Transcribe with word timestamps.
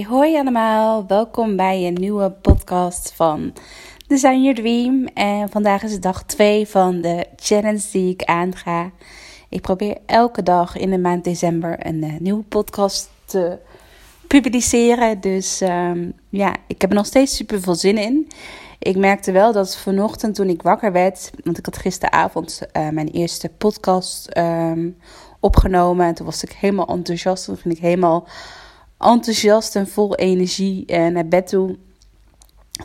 Hoi, 0.00 0.36
allemaal. 0.36 1.06
Welkom 1.06 1.56
bij 1.56 1.86
een 1.86 1.94
nieuwe 1.94 2.30
podcast 2.30 3.12
van 3.14 3.52
Design 4.06 4.42
Your 4.42 4.54
Dream. 4.54 5.06
En 5.14 5.48
vandaag 5.48 5.82
is 5.82 6.00
dag 6.00 6.24
2 6.24 6.66
van 6.66 7.00
de 7.00 7.26
challenge 7.36 7.82
die 7.92 8.12
ik 8.12 8.22
aanga. 8.22 8.90
Ik 9.48 9.60
probeer 9.60 9.96
elke 10.06 10.42
dag 10.42 10.76
in 10.76 10.90
de 10.90 10.98
maand 10.98 11.24
december 11.24 11.86
een 11.86 12.02
eh, 12.02 12.12
nieuwe 12.18 12.42
podcast 12.42 13.10
te 13.24 13.58
publiceren. 14.26 15.20
Dus 15.20 15.60
ehm, 15.60 16.10
ja, 16.28 16.54
ik 16.66 16.80
heb 16.80 16.90
er 16.90 16.96
nog 16.96 17.06
steeds 17.06 17.36
super 17.36 17.60
veel 17.60 17.74
zin 17.74 17.98
in. 17.98 18.28
Ik 18.78 18.96
merkte 18.96 19.32
wel 19.32 19.52
dat 19.52 19.76
vanochtend 19.76 20.34
toen 20.34 20.48
ik 20.48 20.62
wakker 20.62 20.92
werd, 20.92 21.30
want 21.44 21.58
ik 21.58 21.64
had 21.64 21.76
gisteravond 21.76 22.60
eh, 22.72 22.88
mijn 22.88 23.08
eerste 23.08 23.48
podcast 23.48 24.26
ehm, 24.26 24.90
opgenomen. 25.40 26.06
En 26.06 26.14
toen 26.14 26.26
was 26.26 26.42
ik 26.42 26.52
helemaal 26.52 26.88
enthousiast. 26.88 27.44
Toen 27.44 27.56
ging 27.56 27.74
ik 27.74 27.80
helemaal 27.80 28.26
enthousiast 29.02 29.76
en 29.76 29.88
vol 29.88 30.14
energie 30.14 30.86
eh, 30.86 31.06
naar 31.06 31.28
bed 31.28 31.46
toe. 31.46 31.76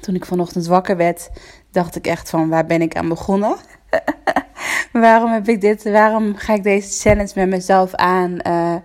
Toen 0.01 0.15
ik 0.15 0.25
vanochtend 0.25 0.65
wakker 0.65 0.97
werd, 0.97 1.29
dacht 1.71 1.95
ik 1.95 2.07
echt 2.07 2.29
van 2.29 2.49
waar 2.49 2.65
ben 2.65 2.81
ik 2.81 2.95
aan 2.95 3.07
begonnen? 3.07 3.55
waarom 4.91 5.31
heb 5.31 5.47
ik 5.47 5.61
dit? 5.61 5.83
Waarom 5.83 6.35
ga 6.35 6.53
ik 6.53 6.63
deze 6.63 6.99
challenge 7.01 7.31
met 7.35 7.49
mezelf 7.49 7.93
aan? 7.93 8.39
Eh, 8.39 8.75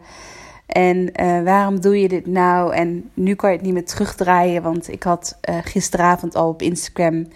en 0.67 1.13
eh, 1.13 1.43
waarom 1.43 1.81
doe 1.81 2.01
je 2.01 2.09
dit 2.09 2.27
nou? 2.27 2.75
En 2.75 3.11
nu 3.15 3.35
kan 3.35 3.51
je 3.51 3.57
het 3.57 3.65
niet 3.65 3.75
meer 3.75 3.85
terugdraaien, 3.85 4.63
want 4.63 4.89
ik 4.89 5.03
had 5.03 5.39
gisteravond 5.65 6.35
al 6.35 6.49
op 6.49 6.63
Instagram 6.63 7.27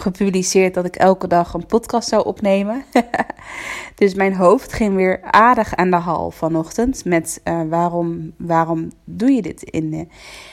gepubliceerd 0.00 0.74
dat 0.74 0.84
ik 0.84 0.96
elke 0.96 1.26
dag 1.26 1.54
een 1.54 1.66
podcast 1.66 2.08
zou 2.08 2.24
opnemen. 2.24 2.84
dus 3.94 4.14
mijn 4.14 4.34
hoofd 4.34 4.72
ging 4.72 4.94
weer 4.94 5.22
aardig 5.22 5.76
aan 5.76 5.90
de 5.90 5.96
hal 5.96 6.30
vanochtend 6.30 7.04
met 7.04 7.40
uh, 7.44 7.60
waarom, 7.68 8.32
waarom 8.38 8.90
doe 9.04 9.30
je 9.30 9.42
dit 9.42 9.62
in 9.62 9.90
de 9.90 10.06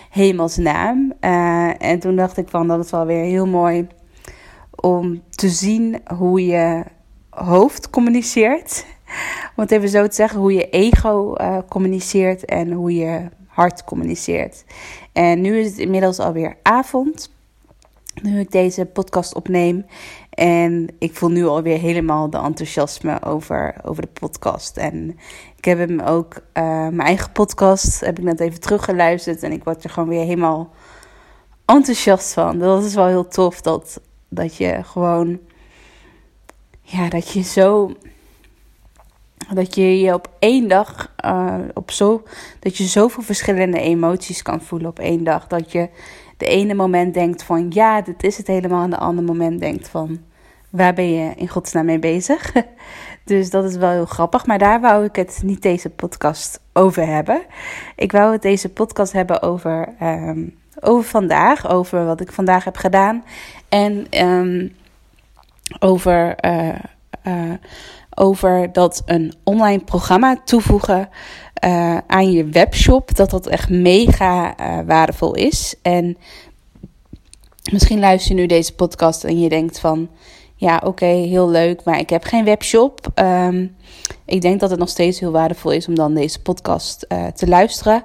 hemelsnaam? 0.09 1.13
en 1.77 1.99
toen 1.99 2.15
dacht 2.15 2.37
ik 2.37 2.49
van 2.49 2.67
dat 2.67 2.85
is 2.85 2.91
wel 2.91 3.05
weer 3.05 3.23
heel 3.23 3.47
mooi 3.47 3.87
om 4.81 5.21
te 5.29 5.49
zien 5.49 6.01
hoe 6.15 6.45
je 6.45 6.83
hoofd 7.29 7.89
communiceert. 7.89 8.85
Om 9.55 9.63
het 9.63 9.71
even 9.71 9.89
zo 9.89 10.07
te 10.07 10.15
zeggen, 10.15 10.39
hoe 10.39 10.53
je 10.53 10.69
ego 10.69 11.33
uh, 11.41 11.57
communiceert 11.69 12.45
en 12.45 12.71
hoe 12.71 12.95
je 12.95 13.29
hart 13.47 13.83
communiceert. 13.83 14.65
En 15.13 15.41
nu 15.41 15.59
is 15.59 15.67
het 15.69 15.77
inmiddels 15.77 16.19
alweer 16.19 16.57
avond, 16.61 17.31
nu 18.21 18.39
ik 18.39 18.51
deze 18.51 18.85
podcast 18.85 19.35
opneem. 19.35 19.85
En 20.29 20.87
ik 20.99 21.15
voel 21.15 21.29
nu 21.29 21.45
alweer 21.45 21.79
helemaal 21.79 22.29
de 22.29 22.37
enthousiasme 22.37 23.23
over, 23.23 23.75
over 23.83 24.01
de 24.01 24.19
podcast. 24.19 24.77
En 24.77 25.17
ik 25.57 25.65
heb 25.65 25.77
hem 25.77 25.99
ook, 25.99 26.33
uh, 26.33 26.63
mijn 26.63 26.99
eigen 26.99 27.31
podcast, 27.31 27.99
heb 27.99 28.17
ik 28.17 28.23
net 28.23 28.39
even 28.39 28.59
teruggeluisterd. 28.59 29.43
En 29.43 29.51
ik 29.51 29.63
word 29.63 29.83
er 29.83 29.89
gewoon 29.89 30.09
weer 30.09 30.25
helemaal 30.25 30.71
enthousiast 31.65 32.33
van. 32.33 32.59
Dat 32.59 32.83
is 32.83 32.95
wel 32.95 33.07
heel 33.07 33.27
tof 33.27 33.61
dat, 33.61 34.01
dat 34.29 34.55
je 34.55 34.79
gewoon, 34.83 35.39
ja, 36.81 37.09
dat 37.09 37.29
je 37.29 37.41
zo 37.41 37.91
dat 39.53 39.75
je 39.75 39.99
je 39.99 40.13
op 40.13 40.29
één 40.39 40.67
dag, 40.67 41.13
uh, 41.25 41.55
op 41.73 41.91
zo, 41.91 42.23
dat 42.59 42.77
je 42.77 42.83
zoveel 42.83 43.23
verschillende 43.23 43.79
emoties 43.79 44.41
kan 44.41 44.61
voelen 44.61 44.89
op 44.89 44.99
één 44.99 45.23
dag. 45.23 45.47
Dat 45.47 45.71
je 45.71 45.89
de 46.37 46.45
ene 46.45 46.73
moment 46.73 47.13
denkt 47.13 47.43
van 47.43 47.65
ja, 47.69 48.01
dit 48.01 48.23
is 48.23 48.37
het 48.37 48.47
helemaal. 48.47 48.83
En 48.83 48.89
de 48.89 48.97
andere 48.97 49.27
moment 49.27 49.59
denkt 49.59 49.89
van 49.89 50.19
waar 50.69 50.93
ben 50.93 51.11
je 51.11 51.33
in 51.35 51.47
godsnaam 51.47 51.85
mee 51.85 51.99
bezig? 51.99 52.53
dus 53.25 53.49
dat 53.49 53.63
is 53.63 53.75
wel 53.75 53.89
heel 53.89 54.05
grappig. 54.05 54.45
Maar 54.45 54.57
daar 54.57 54.81
wou 54.81 55.05
ik 55.05 55.15
het 55.15 55.39
niet 55.43 55.61
deze 55.61 55.89
podcast 55.89 56.59
over 56.73 57.05
hebben. 57.05 57.41
Ik 57.95 58.11
wou 58.11 58.31
het 58.31 58.41
deze 58.41 58.69
podcast 58.69 59.11
hebben 59.11 59.41
over, 59.41 59.93
um, 60.01 60.55
over 60.79 61.09
vandaag. 61.09 61.69
Over 61.69 62.05
wat 62.05 62.21
ik 62.21 62.31
vandaag 62.31 62.63
heb 62.63 62.77
gedaan. 62.77 63.23
En 63.69 64.07
um, 64.25 64.75
over... 65.79 66.45
Uh, 66.45 66.75
uh, 67.27 67.53
over 68.19 68.73
dat 68.73 69.01
een 69.05 69.33
online 69.43 69.83
programma 69.83 70.41
toevoegen 70.45 71.09
uh, 71.65 71.97
aan 72.07 72.31
je 72.31 72.45
webshop, 72.45 73.15
dat 73.15 73.29
dat 73.29 73.47
echt 73.47 73.69
mega 73.69 74.59
uh, 74.59 74.79
waardevol 74.85 75.35
is. 75.35 75.75
En 75.81 76.17
misschien 77.71 77.99
luister 77.99 78.35
je 78.35 78.41
nu 78.41 78.47
deze 78.47 78.75
podcast 78.75 79.23
en 79.23 79.39
je 79.39 79.49
denkt 79.49 79.79
van, 79.79 80.09
ja 80.55 80.81
oké, 80.85 81.05
heel 81.05 81.49
leuk, 81.49 81.83
maar 81.83 81.99
ik 81.99 82.09
heb 82.09 82.23
geen 82.23 82.45
webshop. 82.45 83.07
Um, 83.15 83.75
ik 84.25 84.41
denk 84.41 84.59
dat 84.59 84.69
het 84.69 84.79
nog 84.79 84.89
steeds 84.89 85.19
heel 85.19 85.31
waardevol 85.31 85.71
is 85.71 85.87
om 85.87 85.95
dan 85.95 86.13
deze 86.13 86.41
podcast 86.41 87.05
uh, 87.09 87.25
te 87.25 87.47
luisteren. 87.47 88.03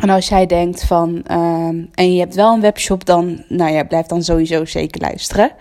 En 0.00 0.10
als 0.10 0.28
jij 0.28 0.46
denkt 0.46 0.84
van, 0.84 1.08
um, 1.30 1.88
en 1.94 2.12
je 2.12 2.20
hebt 2.20 2.34
wel 2.34 2.54
een 2.54 2.60
webshop, 2.60 3.04
dan, 3.04 3.44
nou 3.48 3.72
ja, 3.72 3.84
blijf 3.84 4.06
dan 4.06 4.22
sowieso 4.22 4.64
zeker 4.64 5.00
luisteren. 5.00 5.52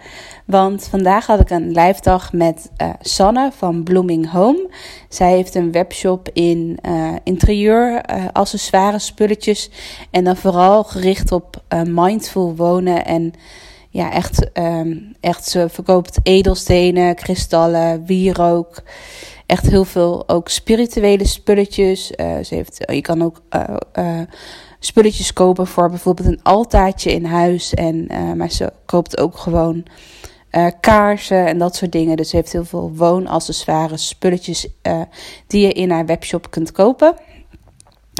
Want 0.46 0.88
vandaag 0.90 1.26
had 1.26 1.40
ik 1.40 1.50
een 1.50 1.72
live 1.72 2.02
dag 2.02 2.34
met 2.34 2.72
uh, 2.82 2.90
Sanne 3.02 3.52
van 3.58 3.84
Blooming 3.84 4.32
Home. 4.32 4.70
Zij 5.10 5.32
heeft 5.32 5.56
een 5.56 5.72
webshop 5.72 6.30
in 6.34 6.78
uh, 6.86 7.14
interieur, 7.24 8.04
uh, 8.14 8.26
accessoires, 8.32 9.06
spulletjes. 9.06 9.70
En 10.12 10.24
dan 10.24 10.38
vooral 10.38 10.84
gericht 10.84 11.32
op 11.32 11.64
mindful 11.86 12.56
wonen. 12.56 13.06
En 13.06 13.34
ja, 13.90 14.12
echt, 14.12 14.50
um, 14.54 15.16
echt 15.20 15.46
ze 15.46 15.70
verkoopt 15.70 16.20
edelstenen, 16.24 17.16
kristallen, 17.16 18.06
wierook. 18.06 18.84
Echt 19.50 19.68
heel 19.68 19.86
veel 19.86 20.24
ook 20.28 20.50
spirituele 20.50 21.26
spulletjes. 21.28 22.08
ze 22.08 22.48
heeft, 22.50 22.84
je 22.92 23.02
kan 23.02 23.24
ook 23.24 23.42
spulletjes 24.80 25.34
kopen 25.34 25.68
voor 25.68 25.90
bijvoorbeeld 25.90 26.28
een 26.28 26.44
altaartje 26.44 27.12
in 27.12 27.26
huis. 27.26 27.74
En, 27.74 28.08
maar 28.38 28.52
ze 28.52 28.74
koopt 28.86 29.18
ook 29.18 29.38
gewoon 29.38 29.86
kaarsen 30.80 31.46
en 31.46 31.58
dat 31.58 31.76
soort 31.76 31.92
dingen. 31.92 32.18
Dus 32.18 32.30
ze 32.30 32.36
heeft 32.36 32.52
heel 32.52 32.66
veel 32.66 32.92
woonaccessoires, 32.96 34.08
spulletjes 34.08 34.68
die 35.48 35.62
je 35.62 35.74
in 35.74 35.92
haar 35.92 36.06
webshop 36.06 36.50
kunt 36.50 36.72
kopen. 36.72 37.16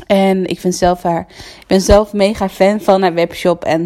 En 0.08 0.46
ik 0.46 0.60
vind 0.60 0.76
zelf 0.76 1.04
haar, 1.04 1.26
ik 1.60 1.68
ben 1.68 1.82
zelf 1.82 2.14
mega 2.14 2.50
fan 2.50 2.82
van 2.82 3.02
haar 3.02 3.14
webshop. 3.14 3.64
En 3.64 3.84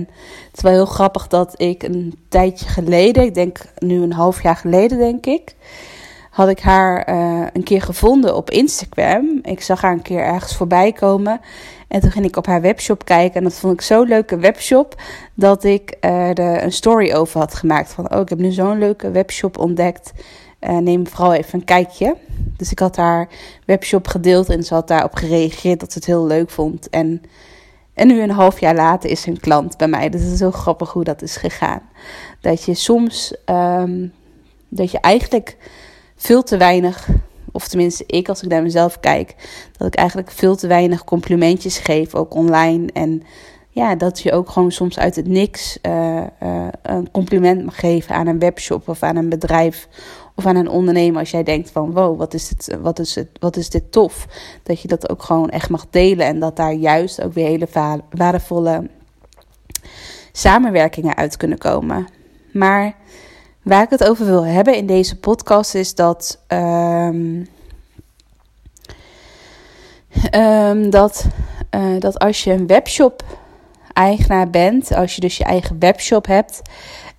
het 0.47 0.57
is 0.57 0.61
wel 0.61 0.71
heel 0.71 0.85
grappig 0.85 1.27
dat 1.27 1.61
ik 1.61 1.83
een 1.83 2.19
tijdje 2.29 2.67
geleden, 2.67 3.23
ik 3.23 3.33
denk 3.33 3.59
nu 3.77 4.01
een 4.01 4.13
half 4.13 4.43
jaar 4.43 4.55
geleden 4.55 4.97
denk 4.97 5.25
ik, 5.25 5.55
had 6.33 6.49
ik 6.49 6.59
haar 6.59 7.09
uh, 7.09 7.47
een 7.53 7.63
keer 7.63 7.81
gevonden 7.81 8.35
op 8.35 8.49
Instagram. 8.49 9.39
Ik 9.41 9.61
zag 9.61 9.81
haar 9.81 9.91
een 9.91 10.01
keer 10.01 10.19
ergens 10.19 10.55
voorbij 10.55 10.91
komen. 10.91 11.41
En 11.87 11.99
toen 11.99 12.11
ging 12.11 12.25
ik 12.25 12.35
op 12.35 12.45
haar 12.45 12.61
webshop 12.61 13.05
kijken. 13.05 13.35
En 13.35 13.43
dat 13.43 13.53
vond 13.53 13.73
ik 13.73 13.81
zo'n 13.81 14.07
leuke 14.07 14.37
webshop. 14.37 15.01
Dat 15.33 15.63
ik 15.63 15.97
uh, 16.01 16.29
er 16.29 16.63
een 16.63 16.71
story 16.71 17.13
over 17.13 17.39
had 17.39 17.53
gemaakt. 17.53 17.93
Van, 17.93 18.13
oh, 18.13 18.19
ik 18.19 18.29
heb 18.29 18.39
nu 18.39 18.51
zo'n 18.51 18.77
leuke 18.77 19.11
webshop 19.11 19.57
ontdekt. 19.57 20.11
Uh, 20.61 20.77
neem 20.77 21.07
vooral 21.07 21.33
even 21.33 21.59
een 21.59 21.65
kijkje. 21.65 22.15
Dus 22.57 22.71
ik 22.71 22.79
had 22.79 22.95
haar 22.95 23.27
webshop 23.65 24.07
gedeeld. 24.07 24.49
En 24.49 24.63
ze 24.63 24.73
had 24.73 24.87
daarop 24.87 25.15
gereageerd 25.15 25.79
dat 25.79 25.91
ze 25.91 25.97
het 25.97 26.07
heel 26.07 26.25
leuk 26.25 26.49
vond. 26.49 26.89
En, 26.89 27.21
en 27.93 28.07
nu 28.07 28.21
een 28.21 28.31
half 28.31 28.59
jaar 28.59 28.75
later 28.75 29.09
is 29.09 29.21
ze 29.21 29.29
een 29.29 29.39
klant 29.39 29.77
bij 29.77 29.87
mij. 29.87 30.09
Dus 30.09 30.21
het 30.21 30.31
is 30.31 30.39
heel 30.39 30.51
grappig 30.51 30.91
hoe 30.91 31.03
dat 31.03 31.21
is 31.21 31.35
gegaan. 31.35 31.81
Dat 32.41 32.63
je 32.63 32.73
soms... 32.73 33.35
Um, 33.45 34.13
dat 34.75 34.91
je 34.91 34.99
eigenlijk 34.99 35.57
veel 36.15 36.43
te 36.43 36.57
weinig 36.57 37.09
of 37.53 37.67
tenminste 37.67 38.03
ik 38.07 38.29
als 38.29 38.43
ik 38.43 38.49
naar 38.49 38.61
mezelf 38.61 38.99
kijk, 38.99 39.35
dat 39.77 39.87
ik 39.87 39.95
eigenlijk 39.95 40.31
veel 40.31 40.55
te 40.55 40.67
weinig 40.67 41.03
complimentjes 41.03 41.77
geef, 41.77 42.15
ook 42.15 42.33
online. 42.33 42.89
En 42.93 43.23
ja, 43.69 43.95
dat 43.95 44.19
je 44.19 44.31
ook 44.31 44.49
gewoon 44.49 44.71
soms 44.71 44.99
uit 44.99 45.15
het 45.15 45.27
niks 45.27 45.77
uh, 45.81 46.23
uh, 46.43 46.67
een 46.81 47.11
compliment 47.11 47.65
mag 47.65 47.79
geven 47.79 48.15
aan 48.15 48.27
een 48.27 48.39
webshop 48.39 48.87
of 48.87 49.03
aan 49.03 49.15
een 49.15 49.29
bedrijf 49.29 49.87
of 50.35 50.45
aan 50.45 50.55
een 50.55 50.69
ondernemer. 50.69 51.19
Als 51.19 51.31
jij 51.31 51.43
denkt 51.43 51.71
van 51.71 51.91
wow, 51.91 52.17
wat 52.17 52.33
is, 52.33 52.47
dit, 52.47 52.77
wat, 52.81 52.99
is 52.99 53.15
het, 53.15 53.27
wat 53.39 53.57
is 53.57 53.69
dit 53.69 53.91
tof. 53.91 54.27
Dat 54.63 54.81
je 54.81 54.87
dat 54.87 55.09
ook 55.09 55.23
gewoon 55.23 55.49
echt 55.49 55.69
mag 55.69 55.85
delen 55.89 56.25
en 56.25 56.39
dat 56.39 56.55
daar 56.55 56.73
juist 56.73 57.21
ook 57.21 57.33
weer 57.33 57.47
hele 57.47 57.67
waardevolle 58.09 58.89
samenwerkingen 60.31 61.15
uit 61.15 61.37
kunnen 61.37 61.57
komen. 61.57 62.07
Maar 62.51 62.95
Waar 63.63 63.83
ik 63.83 63.89
het 63.89 64.03
over 64.03 64.25
wil 64.25 64.45
hebben 64.45 64.75
in 64.75 64.85
deze 64.85 65.19
podcast 65.19 65.75
is 65.75 65.95
dat. 65.95 66.43
ehm, 66.47 67.43
ehm, 70.31 70.89
dat, 70.89 71.27
eh, 71.69 71.99
dat 71.99 72.19
als 72.19 72.43
je 72.43 72.51
een 72.51 72.67
webshop 72.67 73.23
eigenaar 73.93 74.49
bent, 74.49 74.93
als 74.95 75.15
je 75.15 75.21
dus 75.21 75.37
je 75.37 75.43
eigen 75.43 75.79
webshop 75.79 76.25
hebt, 76.25 76.61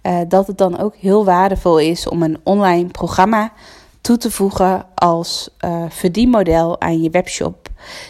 eh, 0.00 0.19
dat 0.29 0.46
het 0.46 0.58
dan 0.58 0.79
ook 0.79 0.94
heel 0.96 1.25
waardevol 1.25 1.79
is 1.79 2.08
om 2.08 2.23
een 2.23 2.38
online 2.43 2.88
programma 2.88 3.52
toe 4.00 4.17
te 4.17 4.31
voegen 4.31 4.87
als 4.94 5.49
eh, 5.58 5.85
verdienmodel 5.88 6.81
aan 6.81 7.02
je 7.02 7.11
webshop. 7.11 7.69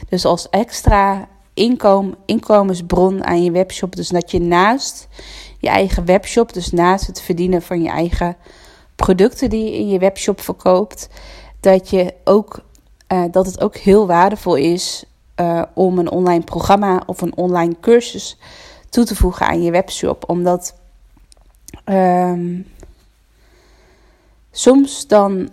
Dus 0.08 0.24
als 0.24 0.48
extra 0.50 1.28
inkom, 1.54 2.14
inkomensbron 2.24 3.24
aan 3.24 3.44
je 3.44 3.50
webshop. 3.50 3.96
Dus 3.96 4.08
dat 4.08 4.30
je 4.30 4.40
naast 4.40 5.08
je 5.64 5.70
eigen 5.70 6.04
webshop, 6.04 6.52
dus 6.52 6.70
naast 6.70 7.06
het 7.06 7.20
verdienen 7.20 7.62
van 7.62 7.82
je 7.82 7.88
eigen 7.88 8.36
producten 8.96 9.50
die 9.50 9.64
je 9.64 9.78
in 9.78 9.88
je 9.88 9.98
webshop 9.98 10.40
verkoopt, 10.40 11.08
dat, 11.60 11.90
je 11.90 12.14
ook, 12.24 12.60
eh, 13.06 13.24
dat 13.30 13.46
het 13.46 13.60
ook 13.60 13.76
heel 13.76 14.06
waardevol 14.06 14.56
is 14.56 15.04
eh, 15.34 15.62
om 15.74 15.98
een 15.98 16.10
online 16.10 16.44
programma 16.44 17.02
of 17.06 17.20
een 17.20 17.36
online 17.36 17.76
cursus 17.80 18.38
toe 18.88 19.04
te 19.04 19.16
voegen 19.16 19.46
aan 19.46 19.62
je 19.62 19.70
webshop. 19.70 20.28
Omdat 20.28 20.74
ehm, 21.84 22.60
soms 24.50 25.06
dan. 25.06 25.48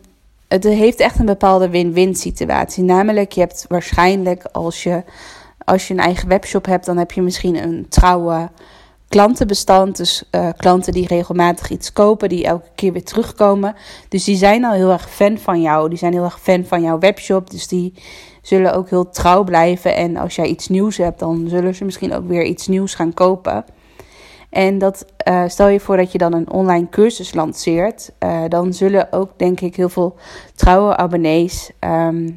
Het 0.48 0.64
heeft 0.64 1.00
echt 1.00 1.20
een 1.20 1.26
bepaalde 1.26 1.70
win-win 1.70 2.16
situatie. 2.16 2.84
Namelijk, 2.84 3.32
je 3.32 3.40
hebt 3.40 3.66
waarschijnlijk 3.68 4.44
als 4.52 4.84
je, 4.84 5.04
als 5.58 5.88
je 5.88 5.94
een 5.94 6.00
eigen 6.00 6.28
webshop 6.28 6.66
hebt, 6.66 6.86
dan 6.86 6.98
heb 6.98 7.12
je 7.12 7.22
misschien 7.22 7.64
een 7.64 7.86
trouwe 7.90 8.50
klantenbestand. 9.12 9.98
Dus 9.98 10.24
eh, 10.30 10.50
klanten 10.58 10.94
die 10.94 11.08
regelmatig 11.08 11.70
iets 11.70 11.94
kopen, 11.94 12.30
die 12.30 12.46
elke 12.46 12.70
keer 12.76 12.94
weer 12.94 13.04
terugkomen. 13.04 13.76
Dus 14.10 14.24
die 14.24 14.36
zijn 14.36 14.66
al 14.66 14.74
heel 14.74 14.92
erg 14.92 15.10
fan 15.10 15.38
van 15.38 15.62
jou. 15.62 15.90
Die 15.90 15.98
zijn 15.98 16.14
heel 16.14 16.24
erg 16.24 16.40
fan 16.40 16.66
van 16.66 16.82
jouw 16.82 17.00
webshop. 17.00 17.50
Dus 17.52 17.68
die 17.68 17.94
zullen 18.42 18.74
ook 18.74 18.90
heel 18.90 19.10
trouw 19.10 19.44
blijven. 19.44 19.96
En 19.96 20.18
als 20.18 20.36
jij 20.36 20.46
iets 20.46 20.68
nieuws 20.68 20.98
hebt, 20.98 21.20
dan 21.20 21.46
zullen 21.48 21.76
ze 21.76 21.86
misschien 21.86 22.14
ook 22.14 22.28
weer 22.28 22.44
iets 22.44 22.68
nieuws 22.68 22.94
gaan 22.94 23.14
kopen. 23.14 23.66
En 24.50 24.78
dat, 24.78 25.06
eh, 25.18 25.44
stel 25.48 25.68
je 25.68 25.80
voor 25.80 25.98
dat 25.98 26.12
je 26.12 26.18
dan 26.18 26.34
een 26.34 26.52
online 26.52 26.90
cursus 26.90 27.34
lanceert, 27.34 28.12
eh, 28.18 28.44
dan 28.48 28.74
zullen 28.74 29.08
ook 29.12 29.40
denk 29.40 29.62
ik 29.62 29.76
heel 29.76 29.90
veel 29.90 30.16
trouwe 30.56 30.98
abonnees, 30.98 31.72
ehm, 31.80 32.30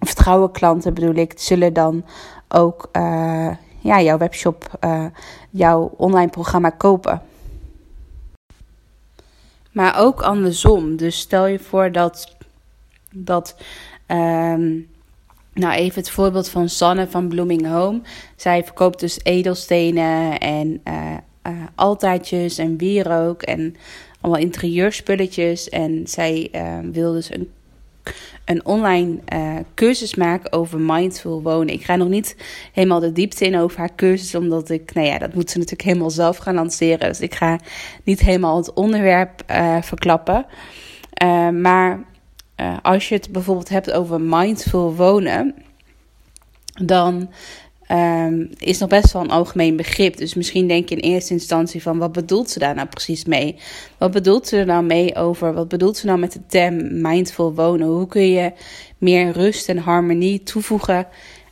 of 0.00 0.14
trouwe 0.14 0.50
klanten 0.50 0.94
bedoel 0.94 1.14
ik, 1.14 1.32
zullen 1.36 1.72
dan 1.72 2.04
ook 2.48 2.90
ja, 3.88 4.00
jouw 4.02 4.18
webshop, 4.18 4.76
eh, 4.80 5.06
jouw 5.50 5.94
online 5.96 6.30
programma 6.30 6.70
kopen. 6.70 7.22
Maar 9.72 10.00
ook 10.00 10.22
andersom. 10.22 10.96
Dus 10.96 11.18
stel 11.18 11.46
je 11.46 11.58
voor 11.58 11.92
dat, 11.92 12.36
dat 13.12 13.56
ehm, 14.06 14.80
nou 15.52 15.74
even 15.74 16.00
het 16.00 16.10
voorbeeld 16.10 16.48
van 16.48 16.68
Sanne 16.68 17.08
van 17.08 17.28
Blooming 17.28 17.66
Home. 17.66 18.00
Zij 18.36 18.64
verkoopt 18.64 19.00
dus 19.00 19.20
edelstenen 19.22 20.38
en 20.38 20.80
eh, 20.84 21.52
altaartjes 21.74 22.58
en 22.58 22.76
wierook 22.76 23.42
en 23.42 23.76
allemaal 24.20 24.40
interieurspulletjes. 24.40 25.68
En 25.68 26.06
zij 26.06 26.48
eh, 26.52 26.78
wil 26.82 27.12
dus 27.12 27.30
een, 27.30 27.50
een 28.44 28.64
online 28.64 29.18
eh, 29.24 29.56
cursus 29.74 30.14
maken 30.14 30.52
over 30.52 30.80
mindful 30.80 31.42
wonen. 31.42 31.74
Ik 31.74 31.84
ga 31.84 31.96
nog 31.96 32.08
niet 32.08 32.36
helemaal 32.72 33.00
de 33.00 33.12
diepte 33.12 33.44
in 33.44 33.58
over 33.58 33.78
haar 33.78 33.94
cursus, 33.96 34.34
omdat 34.34 34.70
ik, 34.70 34.94
nou 34.94 35.06
ja, 35.06 35.18
dat 35.18 35.34
moet 35.34 35.50
ze 35.50 35.58
natuurlijk 35.58 35.88
helemaal 35.88 36.10
zelf 36.10 36.36
gaan 36.36 36.54
lanceren. 36.54 37.08
Dus 37.08 37.20
ik 37.20 37.34
ga 37.34 37.58
niet 38.04 38.20
helemaal 38.20 38.56
het 38.56 38.72
onderwerp 38.72 39.42
eh, 39.46 39.82
verklappen. 39.82 40.46
Eh, 41.12 41.48
maar 41.48 42.06
als 42.82 43.08
je 43.08 43.14
het 43.14 43.32
bijvoorbeeld 43.32 43.68
hebt 43.68 43.92
over 43.92 44.20
mindful 44.20 44.94
wonen, 44.94 45.54
dan 46.84 47.30
ehm, 47.88 48.46
is 48.58 48.78
nog 48.78 48.88
best 48.88 49.12
wel 49.12 49.22
een 49.22 49.30
algemeen 49.30 49.76
begrip. 49.76 50.16
Dus 50.16 50.34
misschien 50.34 50.68
denk 50.68 50.88
je 50.88 50.96
in 50.96 51.10
eerste 51.12 51.32
instantie 51.32 51.82
van 51.82 51.98
wat 51.98 52.12
bedoelt 52.12 52.50
ze 52.50 52.58
daar 52.58 52.74
nou 52.74 52.88
precies 52.88 53.24
mee? 53.24 53.56
Wat 53.98 54.10
bedoelt 54.10 54.46
ze 54.46 54.56
er 54.56 54.66
nou 54.66 54.84
mee 54.84 55.16
over? 55.16 55.54
Wat 55.54 55.68
bedoelt 55.68 55.96
ze 55.96 56.06
nou 56.06 56.18
met 56.18 56.32
de 56.32 56.40
term 56.46 57.00
mindful 57.00 57.54
wonen? 57.54 57.86
Hoe 57.86 58.06
kun 58.06 58.30
je 58.30 58.52
meer 58.98 59.32
rust 59.32 59.68
en 59.68 59.78
harmonie 59.78 60.42
toevoegen 60.42 61.06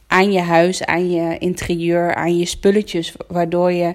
aan 0.06 0.32
je 0.32 0.40
huis, 0.40 0.84
aan 0.84 1.10
je 1.10 1.38
interieur, 1.38 2.14
aan 2.14 2.38
je 2.38 2.46
spulletjes, 2.46 3.12
waardoor 3.28 3.72
je 3.72 3.94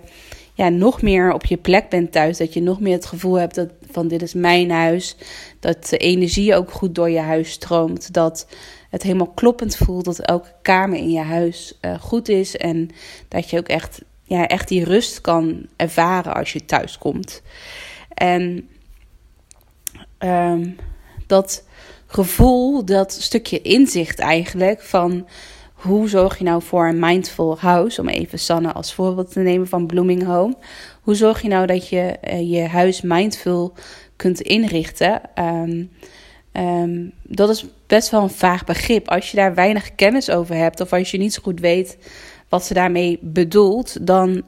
nog 0.70 1.02
meer 1.02 1.34
op 1.34 1.46
je 1.46 1.58
plek 1.58 1.90
bent 1.90 2.12
thuis. 2.12 2.38
Dat 2.38 2.54
je 2.54 2.62
nog 2.62 2.80
meer 2.80 2.94
het 2.94 3.06
gevoel 3.06 3.34
hebt 3.34 3.56
dat, 3.56 3.70
van 3.92 4.08
dit 4.08 4.22
is 4.22 4.34
mijn 4.34 4.72
huis. 4.72 5.16
Dat 5.60 5.90
de 5.90 5.98
energie 5.98 6.56
ook 6.56 6.72
goed 6.72 6.96
door 6.96 7.10
je 7.10 7.20
huis 7.20 7.52
stroomt. 7.52 8.14
Dat 8.14 8.48
het 8.90 9.04
helemaal 9.04 9.32
kloppend 9.32 9.78
voelt. 9.78 10.06
Dat 10.06 10.20
elke 10.20 10.54
kamer 10.62 10.98
in 10.98 11.12
je 11.12 11.20
huis 11.20 11.78
eh, 11.82 12.00
goed 12.00 12.30
is. 12.30 12.58
En 12.58 12.90
dat 13.28 13.50
je 13.50 13.58
ook 13.58 13.68
echt, 13.68 14.02
ja, 14.24 14.48
echt 14.48 14.68
die 14.68 14.84
rust 14.84 15.22
kan 15.22 15.66
ervaren 15.76 16.34
als 16.34 16.54
je 16.54 16.66
thuis 16.66 16.98
komt. 16.98 17.42
En 18.14 18.70
ehm, 20.18 20.70
dat 21.28 21.64
gevoel, 22.08 22.86
dat 22.86 23.14
stukje 23.14 23.62
inzicht 23.62 24.20
eigenlijk 24.20 24.82
van 24.82 25.28
hoe 25.82 26.10
zorg 26.10 26.38
je 26.38 26.44
nou 26.44 26.62
voor 26.62 26.88
een 26.88 27.00
mindful 27.00 27.60
house? 27.60 28.02
Om 28.02 28.08
even 28.08 28.40
Sanne 28.40 28.72
als 28.72 28.94
voorbeeld 28.94 29.32
te 29.32 29.40
nemen 29.40 29.68
van 29.68 29.88
Blooming 29.88 30.26
Home. 30.26 30.56
Hoe 31.02 31.16
zorg 31.16 31.42
je 31.42 31.48
nou 31.48 31.66
dat 31.66 31.90
je 31.90 32.00
eh, 32.02 32.52
je 32.52 32.68
huis 32.68 33.02
mindful 33.02 33.74
kunt 34.16 34.42
inrichten? 34.42 35.22
Ehm, 35.36 35.86
ehm, 36.52 37.06
dat 37.24 37.50
is 37.50 37.66
best 37.88 38.10
wel 38.10 38.22
een 38.22 38.30
vaag 38.30 38.66
begrip. 38.66 39.10
Als 39.10 39.32
je 39.32 39.38
daar 39.38 39.56
weinig 39.56 39.96
kennis 39.96 40.30
over 40.30 40.56
hebt 40.56 40.80
of 40.80 40.94
als 40.94 41.12
je 41.12 41.18
niet 41.18 41.34
zo 41.34 41.42
goed 41.42 41.60
weet 41.60 41.98
wat 42.50 42.66
ze 42.66 42.74
daarmee 42.74 43.20
bedoelt, 43.22 44.08
dan 44.08 44.44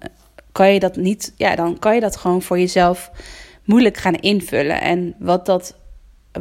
kan 0.52 0.74
je 0.74 0.80
dat 0.80 0.96
niet, 0.96 1.34
ja, 1.38 1.56
dan 1.56 1.80
kan 1.80 1.96
je 1.96 2.02
dat 2.02 2.16
gewoon 2.16 2.42
voor 2.42 2.60
jezelf 2.60 3.12
moeilijk 3.64 3.98
gaan 3.98 4.16
invullen. 4.16 4.82
En 4.82 5.16
wat 5.20 5.46
dat 5.46 5.76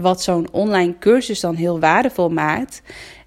wat 0.01 0.23
zo'n 0.23 0.49
online 0.53 0.99
cursus 0.99 1.41
dan 1.41 1.55
heel 1.55 1.81
waardevol 1.81 2.29
maakt. 2.29 2.83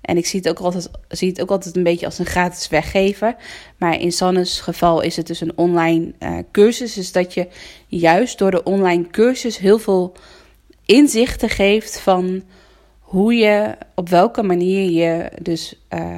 En 0.06 0.18
ik 0.18 0.26
zie 0.26 0.40
het, 0.40 0.50
ook 0.50 0.60
altijd, 0.60 0.90
zie 1.08 1.30
het 1.30 1.42
ook 1.42 1.50
altijd 1.50 1.76
een 1.76 1.84
beetje 1.84 2.06
als 2.06 2.20
een 2.20 2.26
gratis 2.26 2.68
weggeven. 2.68 3.36
Maar 3.78 4.00
in 4.00 4.12
Sanne's 4.12 4.60
geval 4.60 5.02
is 5.02 5.16
het 5.16 5.28
dus 5.28 5.42
een 5.42 5.58
online 5.58 6.14
uh, 6.20 6.38
cursus. 6.52 6.94
Dus 6.94 7.12
dat 7.12 7.34
je 7.34 7.48
juist 7.88 8.38
door 8.38 8.52
de 8.52 8.64
online 8.64 9.08
cursus 9.08 9.58
heel 9.58 9.80
veel 9.80 10.14
inzichten 10.86 11.50
geeft 11.50 12.00
van 12.00 12.44
hoe 13.00 13.34
je, 13.34 13.76
op 13.96 14.10
welke 14.10 14.44
manier 14.44 14.90
je 14.90 15.32
dus 15.42 15.80
uh, 15.94 16.18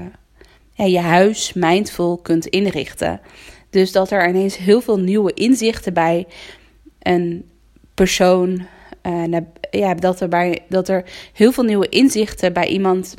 ja, 0.73 0.85
je 0.85 0.99
huis 0.99 1.53
mindful 1.53 2.17
kunt 2.17 2.45
inrichten. 2.45 3.21
Dus 3.69 3.91
dat 3.91 4.11
er 4.11 4.29
ineens 4.29 4.57
heel 4.57 4.81
veel 4.81 4.99
nieuwe 4.99 5.33
inzichten 5.33 5.93
bij 5.93 6.27
een 6.99 7.49
persoon 7.93 8.65
uh, 9.03 9.37
ja, 9.71 9.93
dat, 9.93 10.19
er 10.19 10.27
bij, 10.27 10.59
dat 10.69 10.87
er 10.87 11.03
heel 11.33 11.51
veel 11.51 11.63
nieuwe 11.63 11.89
inzichten 11.89 12.53
bij 12.53 12.67
iemand 12.67 13.15